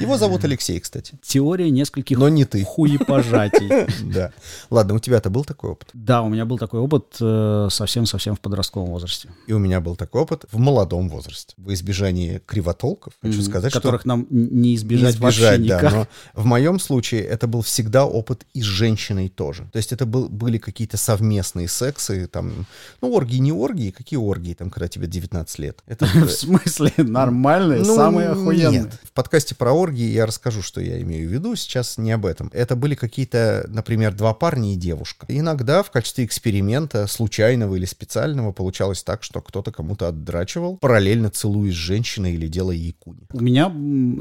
Его 0.00 0.16
зовут 0.16 0.44
Алексей, 0.44 0.78
кстати. 0.80 1.14
Теория 1.22 1.70
нескольких 1.70 2.18
Но 2.18 2.28
не 2.28 2.44
ты. 2.44 2.64
хуепожатий. 2.64 3.70
Да. 4.10 4.32
Ладно, 4.70 4.94
у 4.94 4.98
тебя-то 4.98 5.30
был 5.30 5.44
такой 5.44 5.70
опыт? 5.70 5.88
Да, 5.92 6.22
у 6.22 6.28
меня 6.28 6.44
был 6.44 6.58
такой 6.58 6.80
опыт 6.80 7.16
э, 7.20 7.68
совсем-совсем 7.70 8.34
в 8.34 8.40
подростковом 8.40 8.90
возрасте. 8.90 9.28
И 9.46 9.52
у 9.52 9.58
меня 9.58 9.80
был 9.80 9.94
такой 9.96 10.22
опыт 10.22 10.44
в 10.50 10.58
молодом 10.58 11.08
возрасте. 11.08 11.54
В 11.56 11.72
избежании 11.72 12.40
кривотолков, 12.46 13.12
хочу 13.22 13.40
сказать, 13.42 13.72
которых 13.72 14.00
что... 14.02 14.08
нам 14.08 14.26
н- 14.30 14.48
не 14.60 14.74
избежать, 14.74 15.16
вообще 15.18 15.58
никак. 15.58 15.92
но 15.92 16.06
в 16.34 16.44
моем 16.44 16.78
случае 16.80 17.22
это 17.22 17.46
был 17.46 17.62
всегда 17.62 18.04
опыт 18.04 18.44
и 18.52 18.60
с 18.62 18.64
женщиной 18.64 19.28
тоже. 19.28 19.68
То 19.72 19.76
есть 19.76 19.92
это 19.92 20.06
был, 20.06 20.28
были 20.28 20.58
какие-то 20.58 20.96
совместные 20.96 21.68
сексы, 21.68 22.26
там, 22.26 22.66
ну, 23.00 23.12
оргии 23.14 23.38
не 23.38 23.52
оргии, 23.52 23.90
какие 23.90 24.18
оргии, 24.18 24.54
там, 24.54 24.70
когда 24.70 24.88
тебе 24.88 25.06
19 25.20 25.58
лет. 25.58 25.82
Это, 25.86 26.06
В 26.06 26.30
смысле, 26.30 26.92
нормальные, 26.98 27.80
Ну, 27.80 27.94
самые 27.94 28.28
охуенные. 28.30 28.82
Нет. 28.82 28.98
В 29.04 29.12
подкасте 29.12 29.54
про 29.54 29.72
оргии 29.72 30.08
я 30.08 30.26
расскажу, 30.26 30.62
что 30.62 30.80
я 30.80 31.00
имею 31.02 31.28
в 31.28 31.32
виду. 31.32 31.54
Сейчас 31.56 31.98
не 31.98 32.12
об 32.12 32.26
этом. 32.26 32.50
Это 32.52 32.76
были 32.76 32.94
какие-то, 32.94 33.66
например, 33.68 34.14
два 34.14 34.34
парня 34.34 34.72
и 34.72 34.76
девушка. 34.76 35.26
Иногда 35.28 35.82
в 35.82 35.90
качестве 35.90 36.24
эксперимента, 36.24 37.06
случайного 37.06 37.74
или 37.76 37.84
специального, 37.84 38.52
получалось 38.52 39.02
так, 39.02 39.22
что 39.22 39.40
кто-то 39.40 39.72
кому-то 39.72 40.08
отдрачивал, 40.08 40.76
параллельно 40.76 41.30
целуясь 41.30 41.74
с 41.74 41.76
женщиной 41.76 42.34
или 42.34 42.46
делая 42.46 42.76
ей 42.76 42.94
куни. 42.98 43.26
У 43.32 43.40
меня 43.40 43.72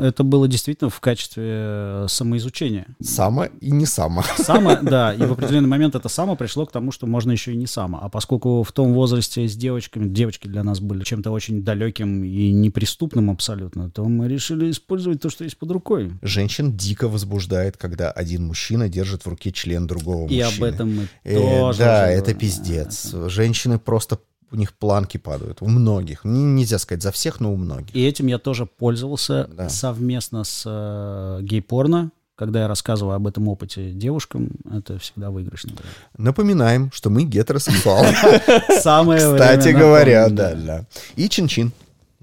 это 0.02 0.24
было 0.24 0.48
действительно 0.48 0.90
в 0.90 1.00
качестве 1.00 1.44
э, 1.46 2.06
самоизучения. 2.10 2.88
Само 3.02 3.46
и 3.46 3.72
не 3.72 3.86
само. 3.86 4.24
Само, 4.38 4.76
да, 4.82 5.14
и 5.14 5.22
в 5.22 5.32
определенный 5.32 5.70
момент 5.70 5.96
это 5.96 6.10
само 6.10 6.36
пришло 6.36 6.66
к 6.66 6.72
тому, 6.72 6.92
что 6.92 7.08
можно 7.08 7.32
еще 7.32 7.54
и 7.54 7.56
не 7.56 7.68
само. 7.68 8.00
А 8.02 8.10
поскольку 8.10 8.64
в 8.64 8.72
том 8.72 8.94
возрасте 8.94 9.48
с 9.48 9.56
девочками, 9.56 10.08
девочки 10.08 10.48
для 10.48 10.64
нас 10.64 10.80
были 10.80 10.89
чем-то 11.04 11.32
очень 11.32 11.64
далеким 11.64 12.24
и 12.24 12.52
неприступным 12.52 13.30
абсолютно, 13.30 13.90
то 13.90 14.04
мы 14.06 14.28
решили 14.28 14.70
использовать 14.72 15.22
то, 15.22 15.30
что 15.30 15.44
есть 15.44 15.58
под 15.58 15.72
рукой. 15.72 16.12
Женщин 16.22 16.76
дико 16.76 17.08
возбуждает, 17.08 17.78
когда 17.78 18.12
один 18.12 18.46
мужчина 18.48 18.90
держит 18.90 19.26
в 19.26 19.30
руке 19.30 19.52
член 19.52 19.88
другого 19.88 20.28
И 20.30 20.44
мужчины. 20.44 20.58
об 20.58 20.64
этом 20.64 20.96
мы 20.96 21.08
Э, 21.24 21.36
тоже 21.40 21.80
да, 21.80 22.08
это 22.10 22.22
говорим. 22.22 22.40
пиздец. 22.40 23.14
Женщины 23.28 23.80
просто 23.80 24.20
у 24.52 24.56
них 24.56 24.74
планки 24.74 25.18
падают. 25.18 25.62
У 25.62 25.68
многих. 25.68 26.22
Нельзя 26.24 26.80
сказать 26.80 27.04
за 27.04 27.12
всех, 27.12 27.40
но 27.40 27.54
у 27.54 27.56
многих. 27.56 27.96
И 27.96 28.04
этим 28.04 28.26
я 28.28 28.40
тоже 28.40 28.66
пользовался 28.66 29.48
Да. 29.56 29.70
совместно 29.70 30.44
с 30.44 30.64
э, 30.66 31.44
гей-порно. 31.44 32.12
Когда 32.40 32.62
я 32.62 32.68
рассказываю 32.70 33.16
об 33.16 33.28
этом 33.28 33.50
опыте 33.50 33.92
девушкам, 33.92 34.52
это 34.74 34.98
всегда 34.98 35.30
выигрышно. 35.30 35.74
Напоминаем, 36.18 36.90
что 36.94 37.10
мы 37.10 37.24
гетеросексуалы. 37.26 38.16
Самое 38.80 39.20
Кстати 39.20 39.68
говоря, 39.70 40.30
да, 40.30 40.54
да. 40.54 40.86
И 41.18 41.28
чин-чин. 41.28 41.74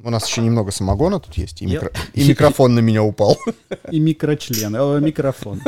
У 0.02 0.08
нас 0.08 0.26
еще 0.26 0.40
немного 0.40 0.70
самогона 0.70 1.20
тут 1.20 1.34
есть, 1.34 1.60
и, 1.60 1.66
Я- 1.66 1.80
микро- 1.80 1.92
и 2.14 2.26
микрофон 2.26 2.74
на 2.74 2.80
меня 2.80 3.02
упал. 3.02 3.36
И 3.90 4.00
микрочлен, 4.00 4.74
э, 4.74 5.00
микрофон. 5.00 5.60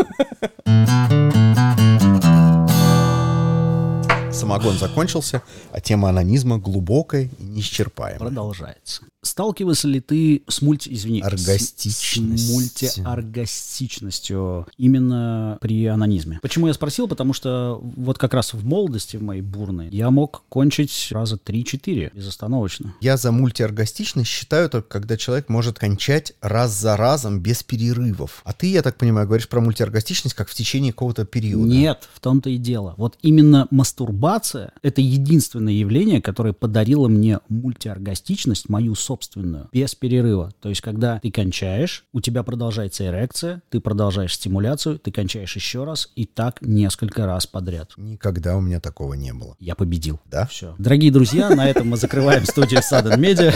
Самогон 4.33 4.79
закончился, 4.79 5.43
а 5.73 5.81
тема 5.83 6.09
анонизма 6.09 6.57
глубокая 6.59 7.29
и 7.39 7.43
неисчерпаемая. 7.43 8.19
Продолжается. 8.19 9.03
Сталкивался 9.23 9.89
ли 9.89 10.01
ты 10.01 10.43
с 10.49 10.63
мульти... 10.63 10.93
Извини. 10.93 11.23
с- 11.23 11.27
Оргастичностью. 11.27 12.39
С 12.39 12.51
мультиоргастичностью 12.99 14.67
именно 14.77 15.59
при 15.61 15.87
анонизме. 15.87 16.39
Почему 16.41 16.69
я 16.69 16.75
спросил? 16.75 17.09
Потому 17.09 17.33
что 17.33 17.81
вот 17.83 18.17
как 18.19 18.33
раз 18.35 18.53
в 18.55 18.65
молодости 18.65 19.17
в 19.17 19.23
моей 19.23 19.43
бурной 19.43 19.89
я 19.91 20.11
мог 20.11 20.45
кончить 20.49 21.09
раза 21.11 21.37
3-4 21.37 22.11
безостановочно. 22.15 22.95
Я 23.01 23.17
за 23.17 23.33
мультиоргастичность 23.33 24.31
считаю 24.31 24.71
только, 24.71 24.89
когда 24.89 25.17
человек 25.17 25.49
может 25.49 25.79
кончать 25.79 26.33
раз 26.41 26.79
за 26.79 26.97
разом 26.97 27.41
без 27.41 27.63
перерывов. 27.63 28.43
А 28.45 28.53
ты, 28.53 28.69
я 28.71 28.83
так 28.83 28.97
понимаю, 28.99 29.27
говоришь 29.27 29.49
про 29.49 29.61
мультиоргастичность 29.61 30.35
как 30.37 30.49
в 30.49 30.55
течение 30.55 30.93
какого-то 30.93 31.25
периода. 31.25 31.69
Нет, 31.69 32.09
в 32.15 32.21
том-то 32.21 32.51
и 32.51 32.57
дело. 32.57 32.95
Вот 32.97 33.19
именно 33.23 33.67
мастурбация— 33.71 34.73
это 34.83 35.01
единственное 35.01 35.73
явление, 35.73 36.23
которое 36.23 36.53
подарило 36.53 37.09
мне 37.09 37.41
мультиоргастичность, 37.49 38.69
мою 38.69 38.95
собственную, 39.09 39.69
без 39.73 39.95
перерыва. 39.95 40.53
То 40.61 40.69
есть, 40.69 40.83
когда 40.83 41.19
ты 41.19 41.31
кончаешь, 41.31 42.05
у 42.13 42.21
тебя 42.21 42.43
продолжается 42.43 43.07
эрекция, 43.07 43.63
ты 43.71 43.81
продолжаешь 43.81 44.35
стимуляцию, 44.35 44.99
ты 44.99 45.11
кончаешь 45.11 45.57
еще 45.57 45.85
раз, 45.85 46.11
и 46.15 46.27
так 46.27 46.61
несколько 46.61 47.25
раз 47.25 47.47
подряд. 47.47 47.93
Никогда 47.97 48.57
у 48.57 48.61
меня 48.61 48.81
такого 48.81 49.15
не 49.15 49.33
было. 49.33 49.57
Я 49.59 49.75
победил. 49.75 50.21
Да? 50.27 50.47
Все. 50.47 50.75
Дорогие 50.79 51.11
друзья, 51.11 51.49
на 51.49 51.69
этом 51.71 51.89
мы 51.89 51.97
закрываем 51.97 52.45
студию 52.45 52.81
Sudden 52.81 53.19
Media. 53.19 53.55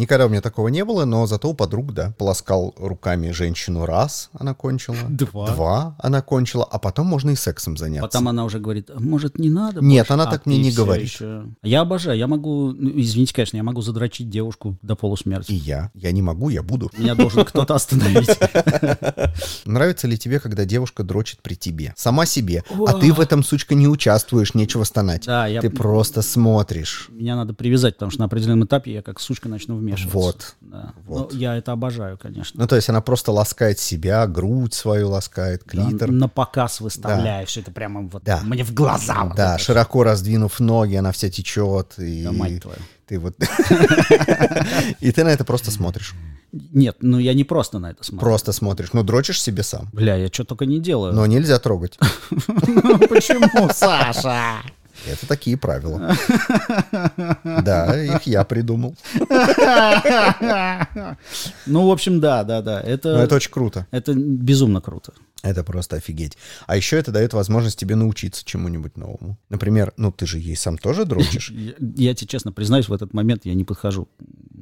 Никогда 0.00 0.24
у 0.24 0.28
меня 0.30 0.40
такого 0.40 0.68
не 0.68 0.82
было, 0.82 1.04
но 1.04 1.26
зато 1.26 1.50
у 1.50 1.54
подруг, 1.54 1.92
да. 1.92 2.14
Полоскал 2.16 2.74
руками 2.78 3.32
женщину 3.32 3.84
раз, 3.84 4.30
она 4.32 4.54
кончила. 4.54 4.96
Два. 5.10 5.50
Два 5.50 5.96
она 5.98 6.22
кончила, 6.22 6.64
а 6.64 6.78
потом 6.78 7.06
можно 7.06 7.28
и 7.30 7.34
сексом 7.36 7.76
заняться. 7.76 8.08
Потом 8.08 8.26
она 8.28 8.44
уже 8.46 8.60
говорит, 8.60 8.88
«А 8.88 8.98
может, 8.98 9.38
не 9.38 9.50
надо 9.50 9.82
Нет, 9.82 10.06
больше?» 10.06 10.12
она 10.14 10.24
А 10.24 10.30
так 10.30 10.46
мне 10.46 10.56
не 10.56 10.72
говорит. 10.72 11.04
еще- 11.06 11.44
Я 11.62 11.82
обожаю, 11.82 12.16
я 12.16 12.26
могу, 12.26 12.72
ну, 12.72 12.90
извините, 12.98 13.34
конечно, 13.34 13.58
я 13.58 13.62
могу 13.62 13.82
задрочить 13.82 14.30
девушку 14.30 14.78
до 14.80 14.96
полусмерти. 14.96 15.52
И 15.52 15.56
я. 15.56 15.90
Я 15.92 16.12
не 16.12 16.22
могу, 16.22 16.48
я 16.48 16.62
буду. 16.62 16.90
Меня 16.96 17.14
должен 17.14 17.44
кто-то 17.44 17.74
остановить. 17.74 18.30
Нравится 19.66 20.06
ли 20.08 20.16
тебе, 20.16 20.40
когда 20.40 20.64
девушка 20.64 21.02
дрочит 21.02 21.40
при 21.42 21.54
тебе? 21.54 21.92
Сама 21.96 22.24
себе. 22.26 22.64
А 22.86 22.94
ты 22.94 23.12
в 23.12 23.20
этом, 23.20 23.44
сучка, 23.44 23.74
не 23.74 23.86
участвуешь, 23.86 24.54
нечего 24.54 24.84
стонать. 24.84 25.26
Да, 25.26 25.46
я- 25.46 25.60
Ты 25.60 25.68
просто 25.68 26.22
смотришь. 26.22 27.08
Меня 27.10 27.36
надо 27.36 27.52
привязать, 27.54 27.94
потому 27.96 28.10
что 28.10 28.20
на 28.20 28.26
определенном 28.26 28.64
этапе 28.64 28.92
я 28.94 29.02
как 29.02 29.20
сучка 29.20 29.48
начну 29.48 29.76
вмешиваться. 29.90 30.18
Вот. 30.18 30.54
Да. 30.60 30.92
Вот. 31.06 31.32
Ну, 31.32 31.38
я 31.38 31.56
это 31.56 31.72
обожаю, 31.72 32.16
конечно. 32.18 32.60
Ну, 32.60 32.66
то 32.66 32.76
есть 32.76 32.88
она 32.88 33.00
просто 33.00 33.32
ласкает 33.32 33.78
себя, 33.78 34.26
грудь 34.26 34.72
свою 34.74 35.08
ласкает, 35.10 35.62
Да, 35.66 35.70
клитор. 35.70 36.10
на 36.10 36.28
показ 36.28 36.80
выставляю 36.80 37.46
все 37.46 37.60
это 37.60 37.70
прямо 37.72 38.02
вот 38.02 38.22
Да. 38.24 38.40
мне 38.44 38.64
в 38.64 38.72
глаза. 38.72 39.24
вот 39.24 39.36
Да, 39.36 39.54
это 39.56 39.64
широко 39.64 40.04
раздвинув 40.04 40.60
ноги, 40.60 40.94
она 40.94 41.12
вся 41.12 41.28
течет. 41.30 41.94
И 41.98 42.22
Да, 42.24 42.32
мать 42.32 42.62
твою. 42.62 42.78
ты 43.06 43.18
вот... 43.18 43.34
И 45.00 45.12
ты 45.12 45.24
на 45.24 45.28
это 45.28 45.44
просто 45.44 45.70
смотришь. 45.70 46.14
Нет, 46.52 46.96
ну 47.00 47.18
я 47.18 47.32
не 47.34 47.44
просто 47.44 47.78
на 47.78 47.90
это 47.92 48.02
смотрю. 48.04 48.20
Просто 48.20 48.52
смотришь. 48.52 48.92
Ну, 48.92 49.02
дрочишь 49.04 49.40
себе 49.40 49.62
сам. 49.62 49.88
Бля, 49.92 50.16
я 50.16 50.28
что 50.28 50.44
только 50.44 50.66
не 50.66 50.80
делаю. 50.80 51.12
Но 51.14 51.24
нельзя 51.26 51.58
трогать. 51.58 51.96
Почему, 52.30 53.70
Саша? 53.72 54.56
Это 55.06 55.26
такие 55.26 55.56
правила. 55.56 56.16
Да, 57.62 58.00
их 58.00 58.22
я 58.24 58.44
придумал. 58.44 58.94
Ну, 61.66 61.86
в 61.88 61.90
общем, 61.90 62.20
да, 62.20 62.44
да, 62.44 62.62
да. 62.62 62.80
Это, 62.80 63.10
это 63.10 63.36
очень 63.36 63.50
круто. 63.50 63.86
это 63.90 64.12
безумно 64.14 64.80
круто. 64.80 65.12
Это 65.42 65.64
просто 65.64 65.96
офигеть. 65.96 66.36
А 66.66 66.76
еще 66.76 66.98
это 66.98 67.12
дает 67.12 67.32
возможность 67.32 67.78
тебе 67.78 67.94
научиться 67.94 68.44
чему-нибудь 68.44 68.96
новому. 68.96 69.38
Например, 69.48 69.92
ну 69.96 70.12
ты 70.12 70.26
же 70.26 70.38
ей 70.38 70.56
сам 70.56 70.78
тоже 70.78 71.04
дрочишь. 71.04 71.50
Я, 71.96 72.14
тебе 72.14 72.28
честно 72.28 72.52
признаюсь, 72.52 72.88
в 72.88 72.92
этот 72.92 73.14
момент 73.14 73.44
я 73.44 73.54
не 73.54 73.64
подхожу 73.64 74.08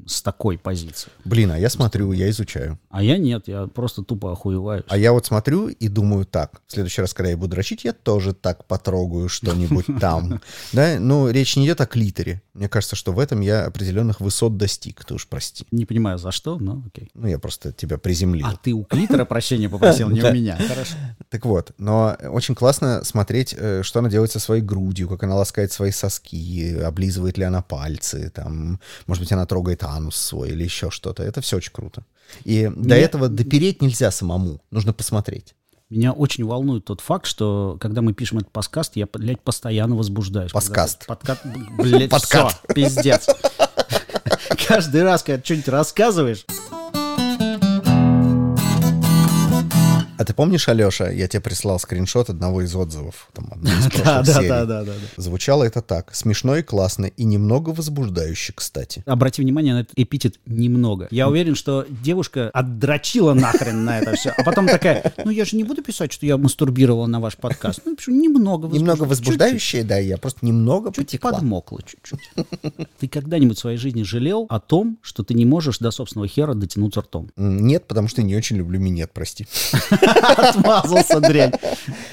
с 0.06 0.22
такой 0.22 0.56
позиции. 0.58 1.10
Блин, 1.24 1.50
а 1.50 1.58
я 1.58 1.68
смотрю, 1.68 2.12
я 2.12 2.30
изучаю. 2.30 2.78
А 2.88 3.02
я 3.02 3.18
нет, 3.18 3.46
я 3.46 3.66
просто 3.66 4.02
тупо 4.02 4.32
охуеваю. 4.32 4.84
А 4.88 4.96
я 4.96 5.12
вот 5.12 5.26
смотрю 5.26 5.68
и 5.68 5.88
думаю 5.88 6.24
так. 6.24 6.62
В 6.66 6.72
следующий 6.72 7.02
раз, 7.02 7.12
когда 7.12 7.30
я 7.30 7.36
буду 7.36 7.50
дрочить, 7.50 7.84
я 7.84 7.92
тоже 7.92 8.32
так 8.32 8.64
потрогаю 8.64 9.28
что-нибудь 9.28 9.86
там. 10.00 10.40
Да, 10.72 10.98
ну 10.98 11.28
речь 11.30 11.56
не 11.56 11.66
идет 11.66 11.80
о 11.80 11.86
клиторе. 11.86 12.42
Мне 12.54 12.68
кажется, 12.68 12.96
что 12.96 13.12
в 13.12 13.18
этом 13.18 13.40
я 13.40 13.66
определенных 13.66 14.20
высот 14.20 14.56
достиг. 14.56 15.04
Ты 15.04 15.14
уж 15.14 15.26
прости. 15.28 15.64
Не 15.70 15.84
понимаю, 15.84 16.18
за 16.18 16.32
что, 16.32 16.58
но 16.58 16.82
окей. 16.86 17.10
Ну, 17.14 17.28
я 17.28 17.38
просто 17.38 17.72
тебя 17.72 17.98
приземлил. 17.98 18.46
А 18.46 18.56
ты 18.56 18.72
у 18.72 18.84
клитора 18.84 19.24
прощения 19.24 19.68
попросил, 19.68 20.08
не 20.10 20.22
у 20.22 20.32
меня. 20.32 20.58
Хорошо. 20.68 20.94
Так 21.30 21.44
вот, 21.46 21.72
но 21.78 22.16
очень 22.30 22.54
классно 22.54 23.02
смотреть, 23.04 23.54
э, 23.56 23.82
что 23.82 23.98
она 24.00 24.08
делает 24.08 24.30
со 24.30 24.38
своей 24.38 24.62
грудью, 24.62 25.08
как 25.08 25.22
она 25.22 25.34
ласкает 25.36 25.72
свои 25.72 25.90
соски, 25.90 26.78
облизывает 26.80 27.38
ли 27.38 27.44
она 27.44 27.62
пальцы, 27.62 28.30
там, 28.34 28.78
может 29.06 29.22
быть, 29.22 29.32
она 29.32 29.46
трогает 29.46 29.82
анус 29.84 30.16
свой 30.16 30.50
или 30.50 30.64
еще 30.64 30.90
что-то. 30.90 31.22
Это 31.22 31.40
все 31.40 31.56
очень 31.56 31.72
круто. 31.72 32.04
И 32.44 32.64
до 32.66 32.70
Мне- 32.94 32.96
этого 32.98 33.28
допереть 33.28 33.82
нельзя 33.82 34.10
самому, 34.10 34.60
нужно 34.70 34.92
посмотреть. 34.92 35.54
Меня 35.90 36.12
очень 36.12 36.44
волнует 36.44 36.84
тот 36.84 37.00
факт, 37.00 37.24
что 37.24 37.78
когда 37.80 38.02
мы 38.02 38.12
пишем 38.12 38.38
этот 38.38 38.52
подкаст, 38.52 38.96
я, 38.96 39.06
блядь, 39.10 39.40
постоянно 39.40 39.96
возбуждаюсь. 39.96 40.52
Подкаст. 40.52 41.06
Подкаст. 41.06 41.40
Блядь, 41.78 42.10
Подкат. 42.10 42.52
всё, 42.52 42.74
пиздец. 42.74 43.26
Каждый 44.68 45.02
раз, 45.02 45.22
когда 45.22 45.42
что-нибудь 45.42 45.68
рассказываешь, 45.68 46.44
ты 50.28 50.34
помнишь, 50.34 50.68
Алеша, 50.68 51.08
я 51.08 51.26
тебе 51.26 51.40
прислал 51.40 51.78
скриншот 51.78 52.28
одного 52.28 52.60
из 52.60 52.76
отзывов, 52.76 53.30
там, 53.32 53.46
из 53.62 53.86
да, 54.04 54.22
да, 54.22 54.42
да, 54.42 54.64
да, 54.66 54.84
да. 54.84 54.92
Звучало 55.16 55.64
это 55.64 55.80
так. 55.80 56.14
Смешно 56.14 56.54
и 56.56 56.62
классно, 56.62 57.06
и 57.06 57.24
немного 57.24 57.70
возбуждающе, 57.70 58.52
кстати. 58.54 59.02
Обрати 59.06 59.40
внимание 59.40 59.72
на 59.72 59.80
этот 59.80 59.92
эпитет 59.96 60.38
«немного». 60.44 61.08
Я 61.10 61.30
уверен, 61.30 61.54
что 61.54 61.86
девушка 61.88 62.50
отдрочила 62.52 63.32
нахрен 63.32 63.86
на 63.86 64.00
это 64.00 64.16
все, 64.16 64.34
а 64.36 64.44
потом 64.44 64.66
такая, 64.66 65.14
ну 65.24 65.30
я 65.30 65.46
же 65.46 65.56
не 65.56 65.64
буду 65.64 65.82
писать, 65.82 66.12
что 66.12 66.26
я 66.26 66.36
мастурбировала 66.36 67.06
на 67.06 67.20
ваш 67.20 67.38
подкаст. 67.38 67.80
Ну, 67.86 67.96
пишу, 67.96 68.10
немного 68.10 68.68
Немного 68.68 69.04
возбужд- 69.04 69.08
возбуждающее, 69.08 69.82
да, 69.82 69.96
я 69.96 70.18
просто 70.18 70.44
немного 70.44 70.92
чуть 70.92 71.18
подмокла 71.18 71.80
чуть-чуть. 71.82 72.20
Ты 73.00 73.08
когда-нибудь 73.08 73.56
в 73.56 73.60
своей 73.60 73.78
жизни 73.78 74.02
жалел 74.02 74.44
о 74.50 74.60
том, 74.60 74.98
что 75.00 75.24
ты 75.24 75.32
не 75.32 75.46
можешь 75.46 75.78
до 75.78 75.90
собственного 75.90 76.28
хера 76.28 76.52
дотянуться 76.52 77.00
ртом? 77.00 77.30
Нет, 77.38 77.86
потому 77.86 78.08
что 78.08 78.22
не 78.22 78.36
очень 78.36 78.58
люблю 78.58 78.78
минет, 78.78 79.10
прости. 79.14 79.46
Отмазался, 80.36 81.20
дрянь. 81.20 81.52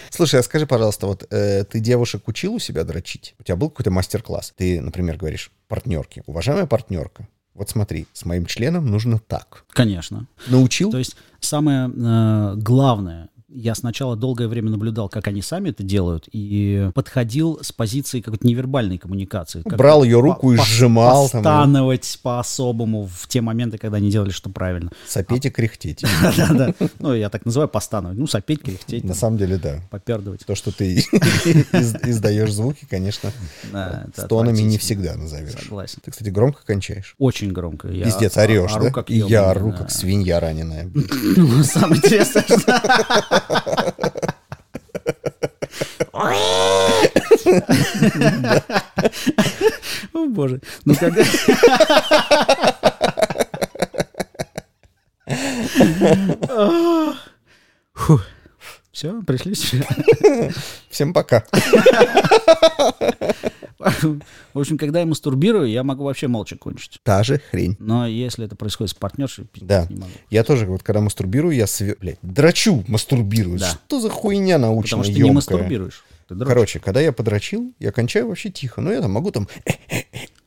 Слушай, 0.10 0.40
а 0.40 0.44
скажи, 0.44 0.66
пожалуйста, 0.66 1.08
вот 1.08 1.28
э, 1.32 1.64
ты 1.66 1.80
девушек 1.80 2.28
учил 2.28 2.56
у 2.56 2.60
себя 2.60 2.84
дрочить? 2.84 3.36
У 3.40 3.44
тебя 3.44 3.56
был 3.56 3.70
какой-то 3.70 3.92
мастер-класс? 3.92 4.54
Ты, 4.56 4.82
например, 4.82 5.18
говоришь 5.18 5.52
партнерке. 5.68 6.24
Уважаемая 6.26 6.66
партнерка, 6.66 7.28
вот 7.54 7.70
смотри, 7.70 8.08
с 8.14 8.26
моим 8.26 8.46
членом 8.46 8.86
нужно 8.88 9.20
так. 9.20 9.66
Конечно. 9.70 10.28
Научил? 10.48 10.92
То 10.92 10.98
есть 10.98 11.16
самое 11.40 11.90
э, 11.90 12.56
главное, 12.58 13.30
я 13.56 13.74
сначала 13.76 14.16
долгое 14.16 14.48
время 14.48 14.70
наблюдал, 14.70 15.10
как 15.10 15.28
они 15.28 15.42
сами 15.42 15.70
это 15.70 15.84
делают, 15.84 16.28
и 16.32 16.90
подходил 16.94 17.60
с 17.62 17.72
позиции 17.72 18.22
какой-то 18.22 18.46
невербальной 18.46 18.98
коммуникации. 18.98 19.62
Как 19.62 19.78
Брал 19.78 20.04
ее 20.04 20.20
руку 20.20 20.52
и 20.54 20.58
по- 20.58 20.64
сжимал, 20.66 21.30
там, 21.30 21.42
Постановать 21.44 22.20
по-особому 22.22 23.06
в 23.12 23.28
те 23.28 23.42
моменты, 23.42 23.78
когда 23.78 23.98
они 23.98 24.12
делали 24.12 24.32
что 24.32 24.50
правильно. 24.50 24.92
сопеть 25.08 25.46
и 25.46 25.50
кряхтеть. 25.50 26.04
Да-да. 26.38 26.74
Ну, 27.00 27.14
я 27.14 27.30
так 27.30 27.46
называю 27.46 27.70
постановать. 27.70 28.18
Ну, 28.18 28.28
сопеть, 28.28 28.62
кряхтеть, 28.62 29.04
На 29.04 29.14
самом 29.14 29.38
деле, 29.38 29.58
да. 29.58 29.80
попердывать. 29.90 30.46
То, 30.46 30.56
что 30.56 30.72
ты 30.72 30.94
из- 30.96 31.96
издаешь 32.04 32.52
звуки, 32.52 32.86
конечно, 32.90 33.32
Да, 33.72 34.06
это 34.10 34.22
с 34.22 34.28
тонами 34.28 34.60
не 34.62 34.78
всегда 34.78 35.16
назовешь. 35.16 35.52
Согласен. 35.64 36.00
Ты, 36.04 36.12
кстати, 36.12 36.30
громко 36.30 36.60
кончаешь. 36.66 37.16
Очень 37.18 37.52
громко. 37.52 37.88
Пиздец, 37.88 38.38
орешь, 38.38 38.74
да? 38.74 39.04
И 39.08 39.20
я 39.20 39.50
ору, 39.52 39.72
как 39.72 39.92
свинья 39.92 40.40
раненая. 40.40 40.90
Ну, 41.38 41.64
самое 41.64 41.98
интересное. 41.98 42.44
О, 50.14 50.26
боже. 50.28 50.62
Ну, 50.86 50.96
когда... 50.96 51.24
Все, 58.92 59.22
пришли. 59.24 59.54
Всем 60.90 61.14
пока. 61.14 61.44
В 64.54 64.60
общем, 64.60 64.78
когда 64.78 65.00
я 65.00 65.06
мастурбирую, 65.06 65.68
я 65.70 65.84
могу 65.84 66.04
вообще 66.04 66.28
молча 66.28 66.56
кончить. 66.58 67.00
Та 67.04 67.24
же 67.24 67.40
хрень. 67.52 67.76
Но 67.80 68.08
если 68.08 68.46
это 68.46 68.56
происходит 68.56 68.92
с 68.92 68.94
партнершей, 68.94 69.46
Да. 69.62 69.86
не 69.90 69.96
могу. 69.98 70.12
Я 70.30 70.44
тоже, 70.44 70.66
вот 70.66 70.84
когда 70.84 71.02
мастурбирую, 71.02 71.56
я 71.56 71.68
све... 71.68 71.96
Блядь, 72.00 72.18
драчу, 72.22 72.84
мастурбирую. 72.88 73.60
Да. 73.60 73.72
Что 73.88 74.00
за 74.00 74.10
хуйня 74.10 74.58
научная, 74.58 74.84
Потому 75.00 75.04
что 75.04 75.14
ты 75.14 75.22
не 75.22 75.32
мастурбируешь. 75.32 76.04
Ты 76.28 76.36
дрочишь. 76.36 76.50
Короче, 76.54 76.80
когда 76.80 77.02
я 77.02 77.12
подрочил, 77.14 77.74
я 77.80 77.92
кончаю 77.92 78.28
вообще 78.28 78.50
тихо. 78.50 78.82
Ну, 78.82 78.92
я 78.92 79.02
там 79.02 79.12
могу 79.12 79.32
там... 79.32 79.48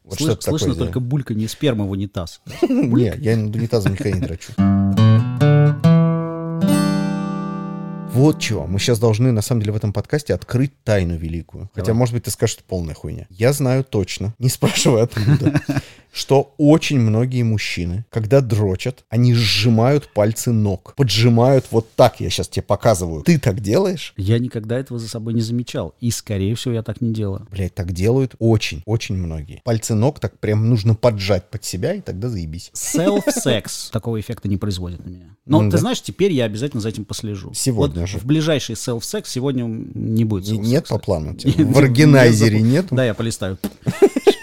Вот 0.04 0.18
Слыш- 0.18 0.24
что-то 0.30 0.44
такое 0.46 0.58
слышно 0.58 0.74
сделать. 0.74 0.92
только 0.92 1.00
бульканье 1.00 1.48
спермы 1.48 1.86
в 1.86 1.90
унитаз. 1.90 2.40
Не, 2.68 3.12
я 3.18 3.34
унитазом 3.34 3.92
никогда 3.92 4.18
не 4.18 4.20
дрочу. 4.26 4.52
Вот 8.12 8.40
чего. 8.40 8.66
Мы 8.66 8.78
сейчас 8.78 8.98
должны, 8.98 9.32
на 9.32 9.42
самом 9.42 9.60
деле, 9.60 9.72
в 9.72 9.76
этом 9.76 9.92
подкасте 9.92 10.34
открыть 10.34 10.72
тайну 10.82 11.16
великую. 11.16 11.70
Хотя, 11.74 11.88
Давай. 11.88 11.98
может 11.98 12.14
быть, 12.14 12.24
ты 12.24 12.30
скажешь, 12.30 12.54
что 12.54 12.64
полная 12.64 12.94
хуйня. 12.94 13.26
Я 13.30 13.52
знаю 13.52 13.84
точно, 13.84 14.34
не 14.38 14.48
спрашивай 14.48 15.02
откуда, 15.02 15.60
что 16.12 16.54
очень 16.58 16.98
многие 16.98 17.42
мужчины, 17.42 18.04
когда 18.10 18.40
дрочат, 18.40 19.04
они 19.08 19.34
сжимают 19.34 20.12
пальцы 20.12 20.52
ног. 20.52 20.94
Поджимают 20.96 21.66
вот 21.70 21.92
так, 21.94 22.20
я 22.20 22.30
сейчас 22.30 22.48
тебе 22.48 22.62
показываю. 22.62 23.22
Ты 23.22 23.38
так 23.38 23.60
делаешь? 23.60 24.14
Я 24.16 24.38
никогда 24.38 24.78
этого 24.78 24.98
за 24.98 25.08
собой 25.08 25.34
не 25.34 25.40
замечал. 25.40 25.94
И, 26.00 26.10
скорее 26.10 26.54
всего, 26.54 26.74
я 26.74 26.82
так 26.82 27.00
не 27.00 27.12
делаю. 27.12 27.46
Блять, 27.50 27.74
так 27.74 27.92
делают 27.92 28.34
очень, 28.38 28.82
очень 28.86 29.16
многие. 29.16 29.60
Пальцы 29.64 29.94
ног 29.94 30.20
так 30.20 30.38
прям 30.38 30.68
нужно 30.68 30.94
поджать 30.94 31.50
под 31.50 31.64
себя, 31.64 31.94
и 31.94 32.00
тогда 32.00 32.28
заебись. 32.28 32.70
Self-секс 32.74 33.90
такого 33.92 34.20
эффекта 34.20 34.48
не 34.48 34.56
производит 34.56 35.04
на 35.04 35.10
меня. 35.10 35.36
Но 35.46 35.60
Ну 35.62 35.70
ты 35.70 35.76
да. 35.76 35.78
знаешь, 35.78 36.00
теперь 36.02 36.32
я 36.32 36.44
обязательно 36.44 36.80
за 36.80 36.88
этим 36.90 37.04
послежу. 37.04 37.52
Сегодня 37.54 38.00
Вот 38.02 38.08
же. 38.10 38.18
В 38.18 38.24
ближайший 38.24 38.74
self-секс 38.74 39.28
сегодня 39.28 39.64
не 39.64 40.24
будет. 40.24 40.58
Нет 40.58 40.88
по 40.88 40.98
плану? 40.98 41.36
В 41.44 41.78
органайзере 41.78 42.60
нет? 42.60 42.86
Да, 42.90 43.04
я 43.04 43.14
полистаю. 43.14 43.58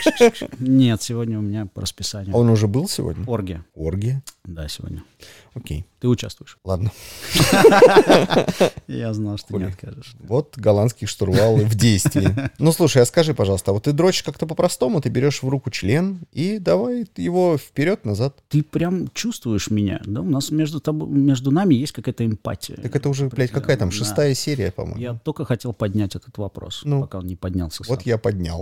Нет, 0.59 1.01
сегодня 1.01 1.39
у 1.39 1.41
меня 1.41 1.65
по 1.65 1.81
расписанию. 1.81 2.35
Он 2.35 2.49
уже 2.49 2.67
был 2.67 2.87
сегодня? 2.87 3.23
Оргия. 3.27 3.65
Оргия? 3.75 4.23
Да, 4.43 4.67
сегодня. 4.67 5.03
Окей, 5.55 5.85
Ты 5.99 6.07
участвуешь. 6.09 6.57
ладно. 6.65 6.91
Я 8.87 9.13
знал, 9.13 9.37
что 9.37 9.57
не 9.57 9.63
откажешь. 9.63 10.13
Вот 10.19 10.53
голландские 10.57 11.07
штурвалы 11.07 11.63
в 11.65 11.75
действии. 11.75 12.29
Ну, 12.59 12.71
слушай, 12.71 13.01
а 13.01 13.05
скажи, 13.05 13.33
пожалуйста, 13.33 13.71
а 13.71 13.73
вот 13.73 13.83
ты 13.83 13.93
дрочишь 13.93 14.23
как-то 14.23 14.45
по-простому, 14.47 14.99
ты 15.01 15.09
берешь 15.09 15.41
в 15.43 15.47
руку 15.49 15.71
член 15.71 16.19
и 16.33 16.59
давай 16.59 17.05
его 17.15 17.57
вперед-назад. 17.57 18.37
Ты 18.49 18.63
прям 18.63 19.07
чувствуешь 19.13 19.69
меня, 19.69 20.01
да? 20.05 20.21
У 20.21 20.29
нас 20.29 20.51
между, 20.51 20.79
тобой, 20.79 21.07
между 21.09 21.51
нами 21.51 21.75
есть 21.75 21.93
какая-то 21.93 22.25
эмпатия. 22.25 22.75
Так 22.75 22.95
это 22.95 23.07
уже, 23.09 23.27
блядь, 23.27 23.51
какая 23.51 23.77
там, 23.77 23.91
шестая 23.91 24.33
серия, 24.33 24.71
по-моему. 24.71 24.99
Я 24.99 25.13
только 25.13 25.45
хотел 25.45 25.71
поднять 25.73 26.15
этот 26.15 26.37
вопрос, 26.37 26.81
Ну. 26.83 27.01
пока 27.01 27.19
он 27.19 27.27
не 27.27 27.35
поднялся. 27.37 27.83
Вот 27.87 28.01
я 28.03 28.17
поднял. 28.17 28.61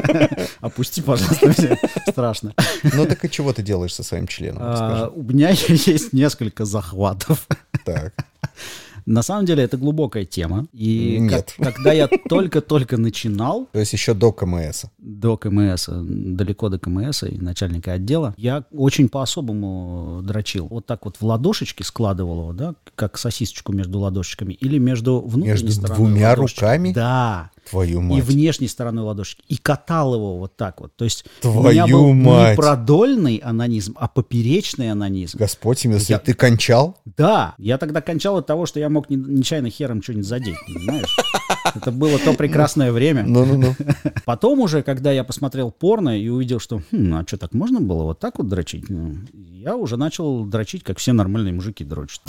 Опусти, 0.60 1.00
пожалуйста, 1.00 1.78
страшно. 2.08 2.54
Ну 2.94 3.06
так 3.06 3.24
и 3.24 3.30
чего 3.30 3.52
ты 3.52 3.62
делаешь 3.62 3.94
со 3.94 4.02
своим 4.02 4.26
членом? 4.26 4.62
А. 4.64 5.08
У 5.14 5.22
меня 5.22 5.50
есть 5.68 6.12
несколько 6.24 6.64
захватов. 6.64 7.46
Так. 7.84 8.14
На 9.06 9.22
самом 9.22 9.44
деле 9.44 9.62
это 9.62 9.76
глубокая 9.76 10.24
тема. 10.24 10.66
И 10.72 11.18
Нет. 11.20 11.52
как- 11.58 11.74
когда 11.74 11.92
я 11.92 12.08
только-только 12.08 12.96
начинал, 12.96 13.68
То 13.72 13.78
есть 13.80 13.92
еще 13.92 14.14
до 14.14 14.32
КМС. 14.32 14.84
до 14.98 15.36
КМС, 15.36 15.88
далеко 15.90 16.70
до 16.70 16.78
КМС 16.78 17.22
и 17.24 17.36
начальника 17.38 17.92
отдела, 17.92 18.32
я 18.38 18.64
очень 18.72 19.10
по-особому 19.10 20.22
дрочил. 20.22 20.68
Вот 20.70 20.86
так 20.86 21.04
вот 21.04 21.18
в 21.20 21.22
ладошечки 21.26 21.82
складывал 21.82 22.40
его, 22.40 22.52
да, 22.54 22.74
как 22.94 23.18
сосисочку 23.18 23.74
между 23.74 23.98
ладошечками, 23.98 24.54
или 24.54 24.78
между 24.78 25.20
внутренней 25.20 25.50
Между 25.50 25.72
стороной 25.72 25.96
двумя 25.96 26.30
ладошечки. 26.30 26.60
руками? 26.60 26.92
Да. 26.94 27.50
Твою 27.70 28.00
И 28.00 28.02
мать. 28.02 28.24
внешней 28.24 28.68
стороной 28.68 29.04
ладошки. 29.04 29.42
И 29.48 29.56
катал 29.56 30.14
его 30.14 30.38
вот 30.38 30.56
так 30.56 30.80
вот. 30.80 30.94
То 30.96 31.04
есть 31.04 31.24
у 31.38 31.42
Твою 31.42 31.70
меня 31.70 31.86
был 31.86 32.12
мать. 32.12 32.50
не 32.50 32.56
продольный 32.56 33.36
анонизм, 33.36 33.94
а 33.98 34.08
поперечный 34.08 34.90
анонизм. 34.90 35.38
Господь 35.38 35.84
милостив, 35.84 36.10
Я- 36.10 36.18
ты 36.18 36.34
кончал? 36.34 36.96
Да, 37.16 37.54
я 37.58 37.78
тогда 37.78 38.00
кончал 38.00 38.36
от 38.38 38.46
того, 38.46 38.66
что 38.66 38.80
я 38.80 38.88
мог 38.88 39.08
не- 39.10 39.16
нечаянно 39.16 39.70
хером 39.70 40.02
что-нибудь 40.02 40.26
задеть, 40.26 40.56
понимаешь? 40.66 41.16
Это 41.74 41.90
было 41.90 42.18
то 42.18 42.34
прекрасное 42.34 42.92
время. 42.92 43.24
Ну-ну-ну. 43.26 43.74
Потом 44.24 44.60
уже, 44.60 44.82
когда 44.82 45.10
я 45.12 45.24
посмотрел 45.24 45.70
порно 45.70 46.18
и 46.20 46.28
увидел, 46.28 46.60
что, 46.60 46.82
«Хм, 46.90 47.14
а 47.14 47.24
что, 47.26 47.36
так 47.38 47.52
можно 47.54 47.80
было 47.80 48.04
вот 48.04 48.18
так 48.20 48.38
вот 48.38 48.48
дрочить? 48.48 48.88
Ну, 48.88 49.14
Я 49.32 49.76
уже 49.76 49.96
начал 49.96 50.44
дрочить, 50.44 50.84
как 50.84 50.98
все 50.98 51.12
нормальные 51.12 51.54
мужики 51.54 51.84
дрочат. 51.84 52.20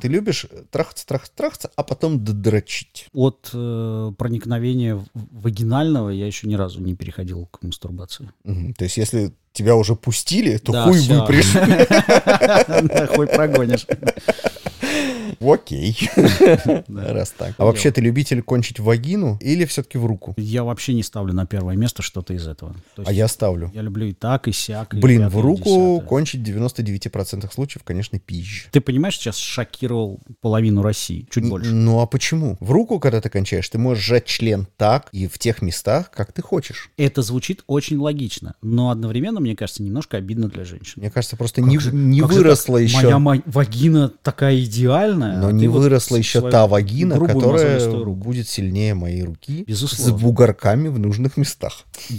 Ты 0.00 0.08
любишь 0.08 0.46
трахаться, 0.70 1.06
трахаться, 1.06 1.34
трахаться, 1.36 1.70
а 1.76 1.82
потом 1.82 2.24
дрочить. 2.24 3.06
От 3.12 3.50
э, 3.52 4.12
проникновения 4.16 5.04
вагинального 5.14 6.10
я 6.10 6.26
еще 6.26 6.46
ни 6.48 6.54
разу 6.54 6.80
не 6.80 6.94
переходил 6.94 7.46
к 7.46 7.62
мастурбации. 7.62 8.30
Мгм. 8.44 8.74
То 8.74 8.84
есть, 8.84 8.96
если 8.96 9.32
тебя 9.52 9.74
уже 9.76 9.96
пустили, 9.96 10.56
то 10.58 10.72
Да, 10.72 10.84
хуй 10.84 10.98
всё. 10.98 11.20
выпрешь. 11.20 11.52
Хуй 13.14 13.26
прогонишь. 13.26 13.86
Окей. 15.40 15.96
Раз 16.88 17.30
так. 17.30 17.54
А 17.58 17.64
вообще 17.64 17.90
ты 17.90 18.00
любитель 18.00 18.42
кончить 18.42 18.80
в 18.80 18.84
вагину 18.84 19.38
или 19.40 19.64
все-таки 19.64 19.98
в 19.98 20.06
руку? 20.06 20.34
Я 20.36 20.64
вообще 20.64 20.94
не 20.94 21.02
ставлю 21.02 21.32
на 21.32 21.46
первое 21.46 21.76
место 21.76 22.02
что-то 22.02 22.34
из 22.34 22.46
этого. 22.46 22.74
А 22.96 23.12
я 23.12 23.28
ставлю. 23.28 23.70
я 23.74 23.82
люблю 23.82 24.06
и 24.06 24.12
так, 24.12 24.48
и 24.48 24.52
сяк. 24.52 24.94
и 24.94 24.98
Блин, 24.98 25.28
в 25.28 25.40
руку 25.40 26.00
кончить 26.00 26.40
в 26.40 26.44
99% 26.44 27.52
случаев, 27.52 27.82
конечно, 27.84 28.18
пизжи. 28.18 28.68
Ты 28.70 28.80
понимаешь, 28.80 29.16
сейчас 29.16 29.36
шокировал 29.36 30.20
половину 30.40 30.82
России, 30.82 31.26
чуть 31.30 31.48
больше. 31.48 31.70
Ну 31.70 32.00
а 32.00 32.06
почему? 32.06 32.56
В 32.60 32.70
руку, 32.70 32.98
когда 32.98 33.20
ты 33.20 33.28
кончаешь, 33.28 33.68
ты 33.68 33.78
можешь 33.78 34.04
сжать 34.04 34.26
член 34.26 34.66
так 34.76 35.08
и 35.12 35.26
в 35.26 35.38
тех 35.38 35.62
местах, 35.62 36.10
как 36.10 36.32
ты 36.32 36.42
хочешь. 36.42 36.90
Это 36.96 37.22
звучит 37.22 37.62
очень 37.66 37.98
логично, 37.98 38.54
но 38.62 38.90
одновременно, 38.90 39.40
мне 39.40 39.56
кажется, 39.56 39.82
немножко 39.82 40.16
обидно 40.16 40.48
для 40.48 40.64
женщин. 40.64 40.94
Мне 40.96 41.10
кажется, 41.10 41.36
просто 41.36 41.60
не, 41.60 42.22
выросла 42.22 42.78
еще. 42.78 43.16
Моя 43.18 43.42
вагина 43.46 44.12
такая 44.22 44.58
идеальная. 44.60 45.17
Но 45.18 45.48
а 45.48 45.52
не 45.52 45.68
вот 45.68 45.80
выросла 45.80 46.16
с- 46.16 46.18
еще 46.18 46.50
та 46.50 46.66
вагина, 46.66 47.18
которая 47.18 47.88
будет 48.18 48.48
сильнее 48.48 48.94
моей 48.94 49.22
руки 49.22 49.64
Безусловно. 49.66 50.18
с 50.18 50.20
бугорками 50.20 50.88
в 50.88 50.98
нужных 50.98 51.36
местах. 51.36 51.84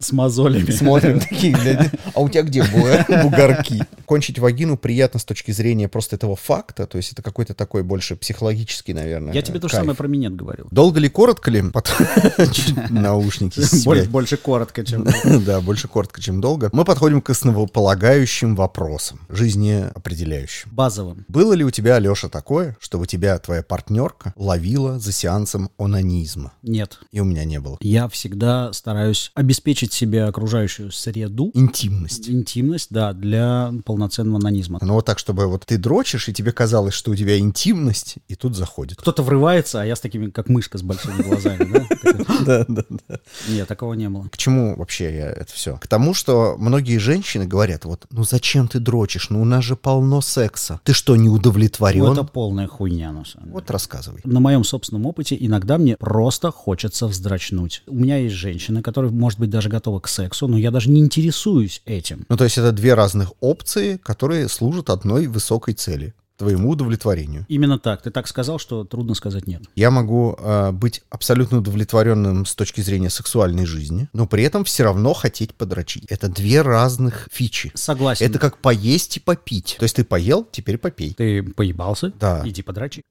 С 0.00 0.12
мозолями. 0.12 0.70
Смотрим 0.70 1.20
такие, 1.20 1.90
а 2.14 2.20
у 2.20 2.28
тебя 2.28 2.42
где 2.42 2.60
бу- 2.62 3.22
бугорки? 3.22 3.82
Кончить 4.06 4.38
вагину 4.38 4.76
приятно 4.76 5.20
с 5.20 5.24
точки 5.24 5.50
зрения 5.50 5.88
просто 5.88 6.16
этого 6.16 6.34
факта, 6.36 6.86
то 6.86 6.96
есть 6.96 7.12
это 7.12 7.22
какой-то 7.22 7.54
такой 7.54 7.82
больше 7.82 8.16
психологический, 8.16 8.94
наверное, 8.94 9.34
Я 9.34 9.42
тебе 9.42 9.60
то 9.60 9.68
же 9.68 9.74
самое 9.74 9.94
про 9.94 10.08
минет 10.08 10.34
говорил. 10.34 10.66
Долго 10.70 10.98
ли, 11.00 11.08
коротко 11.08 11.50
ли? 11.50 11.62
Наушники. 12.90 13.60
Больше 14.08 14.36
коротко, 14.36 14.84
чем... 14.84 15.06
Да, 15.44 15.60
больше 15.60 15.88
коротко, 15.88 16.20
чем 16.20 16.40
долго. 16.40 16.70
Мы 16.72 16.84
подходим 16.84 17.20
к 17.20 17.30
основополагающим 17.30 18.56
вопросам, 18.56 19.20
жизнеопределяющим. 19.28 20.70
Базовым. 20.72 21.24
Было 21.28 21.52
ли 21.52 21.62
у 21.64 21.70
тебя, 21.70 21.96
Алеша, 21.96 22.28
такое, 22.28 22.76
что 22.80 22.98
у 22.98 23.04
тебя 23.06 23.38
твоя 23.38 23.62
партнерка 23.62 24.32
ловила 24.36 24.98
за 24.98 25.12
сеансом 25.12 25.70
онанизма? 25.78 26.52
Нет. 26.62 26.98
И 27.12 27.20
у 27.20 27.24
меня 27.24 27.44
не 27.44 27.60
было. 27.60 27.76
Я 27.80 28.08
всегда 28.08 28.72
стараюсь 28.72 29.30
обеспечить 29.34 29.92
себе 29.92 30.24
окружающую 30.24 30.90
среду, 30.90 31.50
Интимность. 31.54 32.28
интимность, 32.30 32.88
да, 32.90 33.12
для 33.12 33.72
полноценного 33.84 34.38
анонизма. 34.38 34.78
Ну 34.80 34.94
вот 34.94 35.04
так, 35.04 35.18
чтобы 35.18 35.46
вот 35.46 35.64
ты 35.66 35.76
дрочишь, 35.76 36.28
и 36.28 36.32
тебе 36.32 36.52
казалось, 36.52 36.94
что 36.94 37.10
у 37.10 37.14
тебя 37.16 37.38
интимность, 37.38 38.16
и 38.28 38.34
тут 38.34 38.56
заходит. 38.56 38.98
Кто-то 38.98 39.22
врывается, 39.22 39.82
а 39.82 39.84
я 39.84 39.96
с 39.96 40.00
такими, 40.00 40.30
как 40.30 40.48
мышка 40.48 40.78
с 40.78 40.82
большими 40.82 41.22
глазами, 41.22 41.64
да? 41.72 41.86
Да, 42.46 42.64
да, 42.68 42.84
да. 43.08 43.18
Нет, 43.48 43.66
такого 43.68 43.94
не 43.94 44.08
было. 44.08 44.28
К 44.28 44.36
чему 44.36 44.76
вообще 44.76 45.14
я 45.14 45.30
это 45.30 45.52
все? 45.52 45.76
К 45.76 45.86
тому, 45.88 46.14
что 46.14 46.54
многие 46.58 46.98
женщины 46.98 47.46
говорят, 47.46 47.84
вот, 47.84 48.06
ну 48.10 48.22
зачем 48.24 48.68
ты 48.68 48.78
дрочишь? 48.78 49.28
Ну 49.30 49.42
у 49.42 49.44
нас 49.44 49.64
же 49.64 49.76
полно 49.76 50.20
секса. 50.20 50.80
Ты 50.84 50.92
что, 50.94 51.16
не 51.18 51.28
удовлетворен? 51.28 52.04
Ну, 52.04 52.12
это 52.12 52.24
полная 52.24 52.66
хуйня, 52.66 53.12
на 53.12 53.24
самом 53.24 53.46
деле. 53.46 53.54
Вот 53.54 53.70
рассказывай. 53.70 54.20
На 54.24 54.40
моем 54.40 54.64
собственном 54.64 55.06
опыте 55.06 55.36
иногда 55.38 55.78
мне 55.78 55.96
просто 55.96 56.50
хочется 56.50 57.06
вздрачнуть. 57.06 57.82
У 57.86 57.94
меня 57.94 58.16
есть 58.16 58.34
женщина, 58.34 58.82
которая, 58.82 59.10
может 59.10 59.38
быть, 59.38 59.50
даже 59.50 59.68
готова 59.68 60.00
к 60.00 60.08
сексу, 60.08 60.48
но 60.48 60.58
я 60.58 60.70
даже 60.70 60.90
не 60.90 61.00
интересуюсь 61.00 61.82
этим. 61.84 62.26
Ну 62.28 62.36
то 62.36 62.44
есть 62.44 62.58
это 62.58 62.72
две 62.72 62.94
разных 62.94 63.32
опции, 63.40 63.96
которые 63.96 64.48
служат 64.48 64.90
одной 64.90 65.26
высокой 65.26 65.74
цели 65.74 66.14
твоему 66.38 66.70
удовлетворению. 66.70 67.44
Именно 67.48 67.78
так. 67.78 68.02
Ты 68.02 68.10
так 68.10 68.26
сказал, 68.28 68.58
что 68.58 68.84
трудно 68.84 69.14
сказать 69.14 69.46
нет. 69.46 69.62
Я 69.74 69.90
могу 69.90 70.36
э, 70.38 70.70
быть 70.70 71.02
абсолютно 71.10 71.58
удовлетворенным 71.58 72.46
с 72.46 72.54
точки 72.54 72.80
зрения 72.80 73.10
сексуальной 73.10 73.66
жизни, 73.66 74.08
но 74.12 74.26
при 74.26 74.44
этом 74.44 74.64
все 74.64 74.84
равно 74.84 75.12
хотеть 75.14 75.54
подрочить. 75.54 76.04
Это 76.08 76.28
две 76.28 76.62
разных 76.62 77.28
фичи. 77.30 77.72
Согласен. 77.74 78.24
Это 78.24 78.38
как 78.38 78.58
поесть 78.58 79.16
и 79.16 79.20
попить. 79.20 79.76
То 79.78 79.84
есть 79.84 79.96
ты 79.96 80.04
поел, 80.04 80.46
теперь 80.50 80.78
попей. 80.78 81.12
Ты 81.14 81.42
поебался? 81.42 82.12
Да. 82.18 82.42
Иди 82.44 82.62
подрачи. 82.62 83.02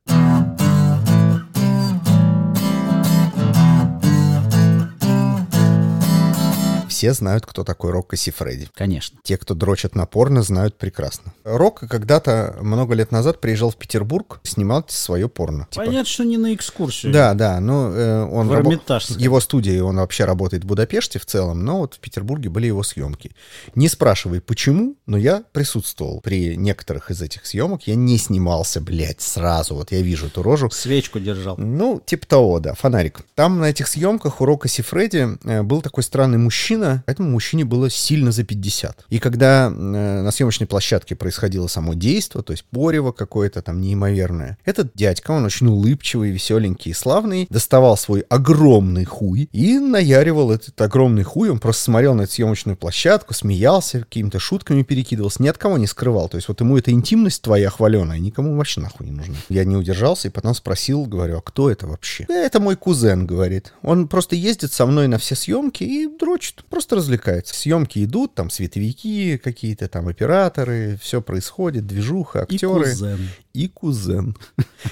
Все 6.97 7.13
знают, 7.13 7.45
кто 7.45 7.63
такой 7.63 7.91
Рокко 7.91 8.17
Сифреди. 8.17 8.69
Конечно. 8.73 9.19
Те, 9.21 9.37
кто 9.37 9.53
дрочат 9.53 9.93
на 9.93 10.07
порно, 10.07 10.41
знают 10.41 10.79
прекрасно. 10.79 11.31
Рокко 11.43 11.87
когда-то, 11.87 12.57
много 12.59 12.95
лет 12.95 13.11
назад, 13.11 13.39
приезжал 13.39 13.69
в 13.69 13.75
Петербург, 13.75 14.39
снимал 14.41 14.83
свое 14.87 15.29
порно. 15.29 15.67
Типа, 15.69 15.85
Понятно, 15.85 16.09
что 16.09 16.23
не 16.23 16.37
на 16.37 16.55
экскурсию. 16.55 17.13
Да, 17.13 17.35
да, 17.35 17.59
ну 17.59 17.91
э, 17.91 18.23
он 18.23 18.47
В 18.47 18.51
рабо- 18.51 18.61
Эрмитаж, 18.71 19.11
его 19.11 19.39
студия, 19.39 19.83
он 19.83 19.97
вообще 19.97 20.25
работает 20.25 20.63
в 20.63 20.65
Будапеште 20.65 21.19
в 21.19 21.27
целом, 21.27 21.63
но 21.63 21.77
вот 21.81 21.93
в 21.93 21.99
Петербурге 21.99 22.49
были 22.49 22.65
его 22.65 22.81
съемки. 22.81 23.29
Не 23.75 23.89
спрашивай, 23.89 24.41
почему, 24.41 24.95
но 25.05 25.17
я 25.17 25.43
присутствовал 25.51 26.19
при 26.21 26.57
некоторых 26.57 27.11
из 27.11 27.21
этих 27.21 27.45
съемок. 27.45 27.85
Я 27.85 27.93
не 27.93 28.17
снимался, 28.17 28.81
блядь, 28.81 29.21
сразу. 29.21 29.75
Вот 29.75 29.91
я 29.91 30.01
вижу 30.01 30.25
эту 30.25 30.41
рожу. 30.41 30.71
Свечку 30.71 31.19
держал. 31.19 31.57
Ну, 31.59 32.01
типа 32.03 32.25
того, 32.25 32.59
да, 32.59 32.73
фонарик. 32.73 33.21
Там 33.35 33.59
на 33.59 33.65
этих 33.65 33.87
съемках 33.87 34.41
у 34.41 34.45
Рока 34.45 34.67
Сифреди 34.67 35.37
э, 35.43 35.61
был 35.61 35.83
такой 35.83 36.01
странный 36.01 36.39
мужчина, 36.39 36.86
этому 37.05 37.29
мужчине 37.29 37.65
было 37.65 37.89
сильно 37.89 38.31
за 38.31 38.43
50. 38.43 39.05
И 39.09 39.19
когда 39.19 39.67
э, 39.67 39.69
на 39.69 40.31
съемочной 40.31 40.67
площадке 40.67 41.15
происходило 41.15 41.67
само 41.67 41.93
действо, 41.93 42.43
то 42.43 42.51
есть 42.51 42.63
порево 42.65 43.11
какое-то 43.11 43.61
там 43.61 43.81
неимоверное, 43.81 44.57
этот 44.65 44.91
дядька, 44.95 45.31
он 45.31 45.45
очень 45.45 45.67
улыбчивый, 45.67 46.31
веселенький 46.31 46.91
и 46.91 46.93
славный, 46.93 47.47
доставал 47.49 47.97
свой 47.97 48.21
огромный 48.29 49.05
хуй 49.05 49.49
и 49.51 49.79
наяривал 49.79 50.51
этот 50.51 50.79
огромный 50.81 51.23
хуй, 51.23 51.49
он 51.49 51.59
просто 51.59 51.83
смотрел 51.83 52.13
на 52.15 52.23
эту 52.23 52.33
съемочную 52.33 52.77
площадку, 52.77 53.33
смеялся, 53.33 53.99
какими-то 53.99 54.39
шутками 54.39 54.83
перекидывался, 54.83 55.43
ни 55.43 55.47
от 55.47 55.57
кого 55.57 55.77
не 55.77 55.87
скрывал. 55.87 56.29
То 56.29 56.37
есть 56.37 56.47
вот 56.47 56.59
ему 56.61 56.77
эта 56.77 56.91
интимность 56.91 57.41
твоя 57.41 57.69
хваленая 57.69 58.19
никому 58.19 58.55
вообще 58.55 58.81
нахуй 58.81 59.07
не 59.07 59.11
нужна. 59.11 59.35
Я 59.49 59.63
не 59.65 59.75
удержался 59.75 60.27
и 60.27 60.31
потом 60.31 60.53
спросил, 60.55 61.05
говорю, 61.05 61.37
а 61.37 61.41
кто 61.41 61.69
это 61.69 61.87
вообще? 61.87 62.25
«Э, 62.29 62.33
Это 62.45 62.59
мой 62.59 62.75
кузен, 62.75 63.25
говорит. 63.25 63.73
Он 63.81 64.07
просто 64.07 64.35
ездит 64.35 64.71
со 64.73 64.85
мной 64.85 65.07
на 65.07 65.17
все 65.17 65.35
съемки 65.35 65.83
и 65.83 66.07
дрочит, 66.07 66.63
просто 66.77 66.95
развлекается. 66.95 67.55
Съемки 67.55 68.03
идут, 68.05 68.35
там 68.35 68.51
световики 68.51 69.37
какие-то, 69.43 69.87
там 69.87 70.07
операторы, 70.07 70.99
все 71.01 71.21
происходит, 71.23 71.87
движуха, 71.87 72.45
И 72.47 72.53
актеры 72.55 72.83
кузен. 72.91 73.29
и 73.53 73.67
кузен. 73.67 74.37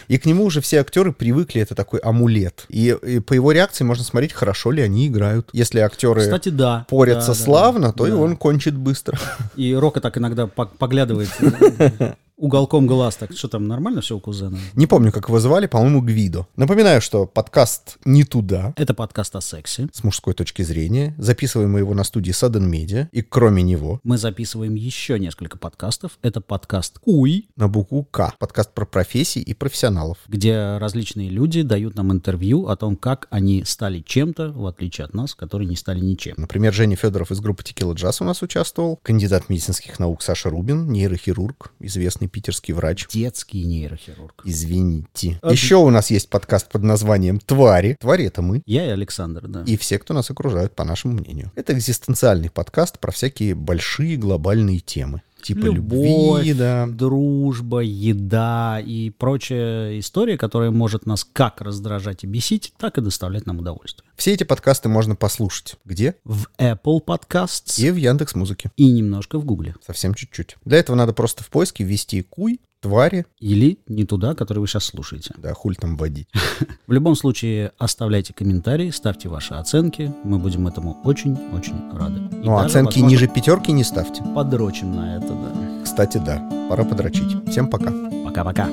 И 0.08 0.17
к 0.17 0.26
нему 0.26 0.45
уже 0.45 0.62
все 0.62 0.80
актеры 0.82 1.13
привыкли, 1.13 1.62
это 1.62 1.76
такой 1.76 2.00
амулет. 2.00 2.65
И, 2.69 2.95
и 3.06 3.19
по 3.19 3.34
его 3.34 3.52
реакции 3.52 3.84
можно 3.84 4.04
смотреть, 4.04 4.34
хорошо 4.34 4.71
ли 4.71 4.82
они 4.82 5.08
играют. 5.08 5.50
Если 5.54 5.80
актеры 5.80 6.21
Кстати, 6.21 6.50
да. 6.50 6.88
порятся 6.89 7.30
Да, 7.30 7.36
славно, 7.36 7.88
да. 7.88 7.93
то 7.93 8.08
и 8.08 8.10
Да. 8.10 8.17
он 8.17 8.36
кончит 8.36 8.76
быстро. 8.76 9.19
И 9.56 9.74
Рока 9.76 10.02
так 10.02 10.17
иногда 10.17 10.48
по- 10.48 10.65
поглядывает 10.65 11.30
уголком 12.38 12.88
глаз. 12.88 13.15
Так 13.15 13.32
что 13.34 13.48
там, 13.48 13.67
нормально 13.67 14.02
все 14.02 14.15
у 14.15 14.19
кузена? 14.19 14.58
Не 14.74 14.88
помню, 14.88 15.12
как 15.12 15.28
его 15.28 15.39
звали, 15.39 15.67
по-моему, 15.67 16.02
Гвидо. 16.02 16.48
Напоминаю, 16.56 17.02
что 17.02 17.26
подкаст 17.26 17.98
«Не 18.06 18.24
туда» 18.24 18.74
Это 18.76 18.93
подкаст 18.93 19.36
о 19.36 19.41
сексе. 19.41 19.88
с 19.91 20.04
мужской 20.04 20.34
точки 20.34 20.62
зрения. 20.62 21.15
Записываем 21.17 21.71
мы 21.71 21.80
его 21.80 21.93
на 21.93 22.04
студии 22.04 22.32
Sudden 22.32 22.69
Media. 22.69 23.08
И 23.12 23.21
кроме 23.21 23.63
него, 23.63 24.00
Мы 24.04 24.17
записываем 24.17 24.76
еще 24.76 25.19
несколько 25.19 25.58
подкастов. 25.58 26.17
Это 26.21 26.41
подкаст 26.41 27.00
«Куй», 27.00 27.50
на 27.56 27.67
букву 27.67 28.04
«К». 28.04 28.34
Подкаст 28.39 28.74
про 28.74 28.86
профессии 28.86 29.41
и 29.41 29.54
профессионалов. 29.54 30.17
где 30.28 30.78
различные 30.78 31.30
люди 31.30 31.62
дают 31.62 31.95
нам 31.95 32.12
интервью 32.12 32.67
о 32.67 32.76
том, 32.76 32.95
как 32.95 33.28
они 33.30 33.63
стали 33.65 34.00
чем-то, 34.00 34.52
в 34.52 34.65
отличие 34.65 35.06
от 35.06 35.13
нас, 35.13 35.36
которые 35.36 35.67
не 35.67 35.76
стали 35.76 36.00
ничем. 36.00 36.36
Например, 36.38 36.74
Женя 36.74 36.95
Федоров 36.95 37.32
из 37.32 37.39
группы 37.39 37.63
Текила 37.63 37.93
Джаз 37.93 38.21
у 38.21 38.26
нас 38.26 38.41
участвовал. 38.41 39.00
Кандидат 39.04 39.50
медицинских 39.50 40.00
наук 40.00 40.21
Саша 40.21 40.50
Рубин, 40.50 40.89
нейрохирург, 40.91 41.71
известный 41.80 42.24
питерский 42.27 42.73
врач. 42.73 43.07
Детский 43.07 43.63
нейрохирург. 43.63 44.41
Извините. 44.45 45.39
А, 45.41 45.51
Еще 45.51 45.75
у 45.75 45.89
нас 45.89 46.11
есть 46.11 46.29
подкаст 46.29 46.69
под 46.69 46.83
названием 46.83 47.39
«Твари». 47.39 47.97
Твари— 47.99 48.25
это 48.27 48.41
мы. 48.41 48.61
Я 48.65 48.85
и 48.88 48.89
Александр, 48.89 49.47
да. 49.47 49.63
И 49.65 49.77
все, 49.77 49.99
кто 49.99 50.13
нас 50.13 50.29
окружают, 50.29 50.75
по 50.75 50.83
нашему 50.83 51.13
мнению. 51.15 51.51
Это 51.55 51.73
экзистенциальный 51.73 52.49
подкаст 52.49 52.99
про 52.99 53.11
всякие 53.11 53.55
большие 53.55 54.17
глобальные 54.17 54.79
темы. 54.79 55.21
Типа 55.45 55.65
Любовь, 55.65 56.39
любви, 56.39 56.53
да. 56.53 56.88
дружба, 56.88 57.81
еда 57.81 58.81
и 58.84 59.12
прочая 59.12 59.99
история, 59.99 60.39
которая 60.39 60.71
может 60.71 61.05
нас 61.05 61.23
как 61.23 61.62
раздражать 61.62 62.23
и 62.23 62.27
бесить, 62.27 62.73
так 62.79 62.97
и 62.97 63.01
доставлять 63.01 63.45
нам 63.45 63.60
удовольствие. 63.60 64.10
Все 64.15 64.34
эти 64.34 64.43
подкасты 64.43 64.89
можно 64.89 65.15
послушать. 65.15 65.75
Где? 65.86 66.15
В 66.23 66.47
Apple 66.58 66.99
Podcasts 67.05 67.79
И 67.79 67.91
в 67.91 67.95
Яндекс 67.95 68.34
Музыке. 68.34 68.71
и 68.75 68.89
немножко 68.89 69.38
в 69.38 69.45
Гугле. 69.45 69.75
Совсем 69.86 70.15
чуть-чуть. 70.15 70.55
Для 70.65 70.79
этого 70.79 70.95
надо 70.95 71.13
просто 71.13 71.43
в 71.43 71.49
поиске 71.51 71.84
ввести 71.84 72.23
куй, 72.23 72.60
твари, 72.86 73.26
Или 73.39 73.80
не 73.88 74.06
туда, 74.06 74.36
который 74.36 74.60
вы 74.60 74.67
сейчас 74.67 74.86
слушаете. 74.86 75.34
да, 75.38 75.54
хуль 75.54 75.76
там 75.76 75.98
вводить. 75.98 76.28
В 76.88 76.91
любом 76.91 77.15
случае, 77.15 77.71
оставляйте 77.80 78.34
комментарии, 78.34 78.91
ставьте 78.91 79.28
ваши 79.28 79.56
оценки. 79.56 80.13
Мы 80.24 80.38
будем 80.38 80.67
этому 80.67 80.98
очень-очень 81.04 81.76
рады. 81.98 82.19
И 82.32 82.45
Ну, 82.45 82.54
а 82.56 82.63
даже, 82.63 82.67
оценки 82.80 83.00
возможно, 83.00 83.08
ниже 83.08 83.28
пятерки 83.28 83.71
не 83.71 83.84
ставьте. 83.84 84.24
Подрочим 84.36 84.95
на 84.95 85.17
это, 85.17 85.28
да. 85.30 85.84
Кстати, 85.84 86.19
да, 86.19 86.48
пора 86.69 86.84
подрочить. 86.84 87.50
Всем 87.50 87.67
пока. 87.69 87.91
Пока-пока. 88.24 88.69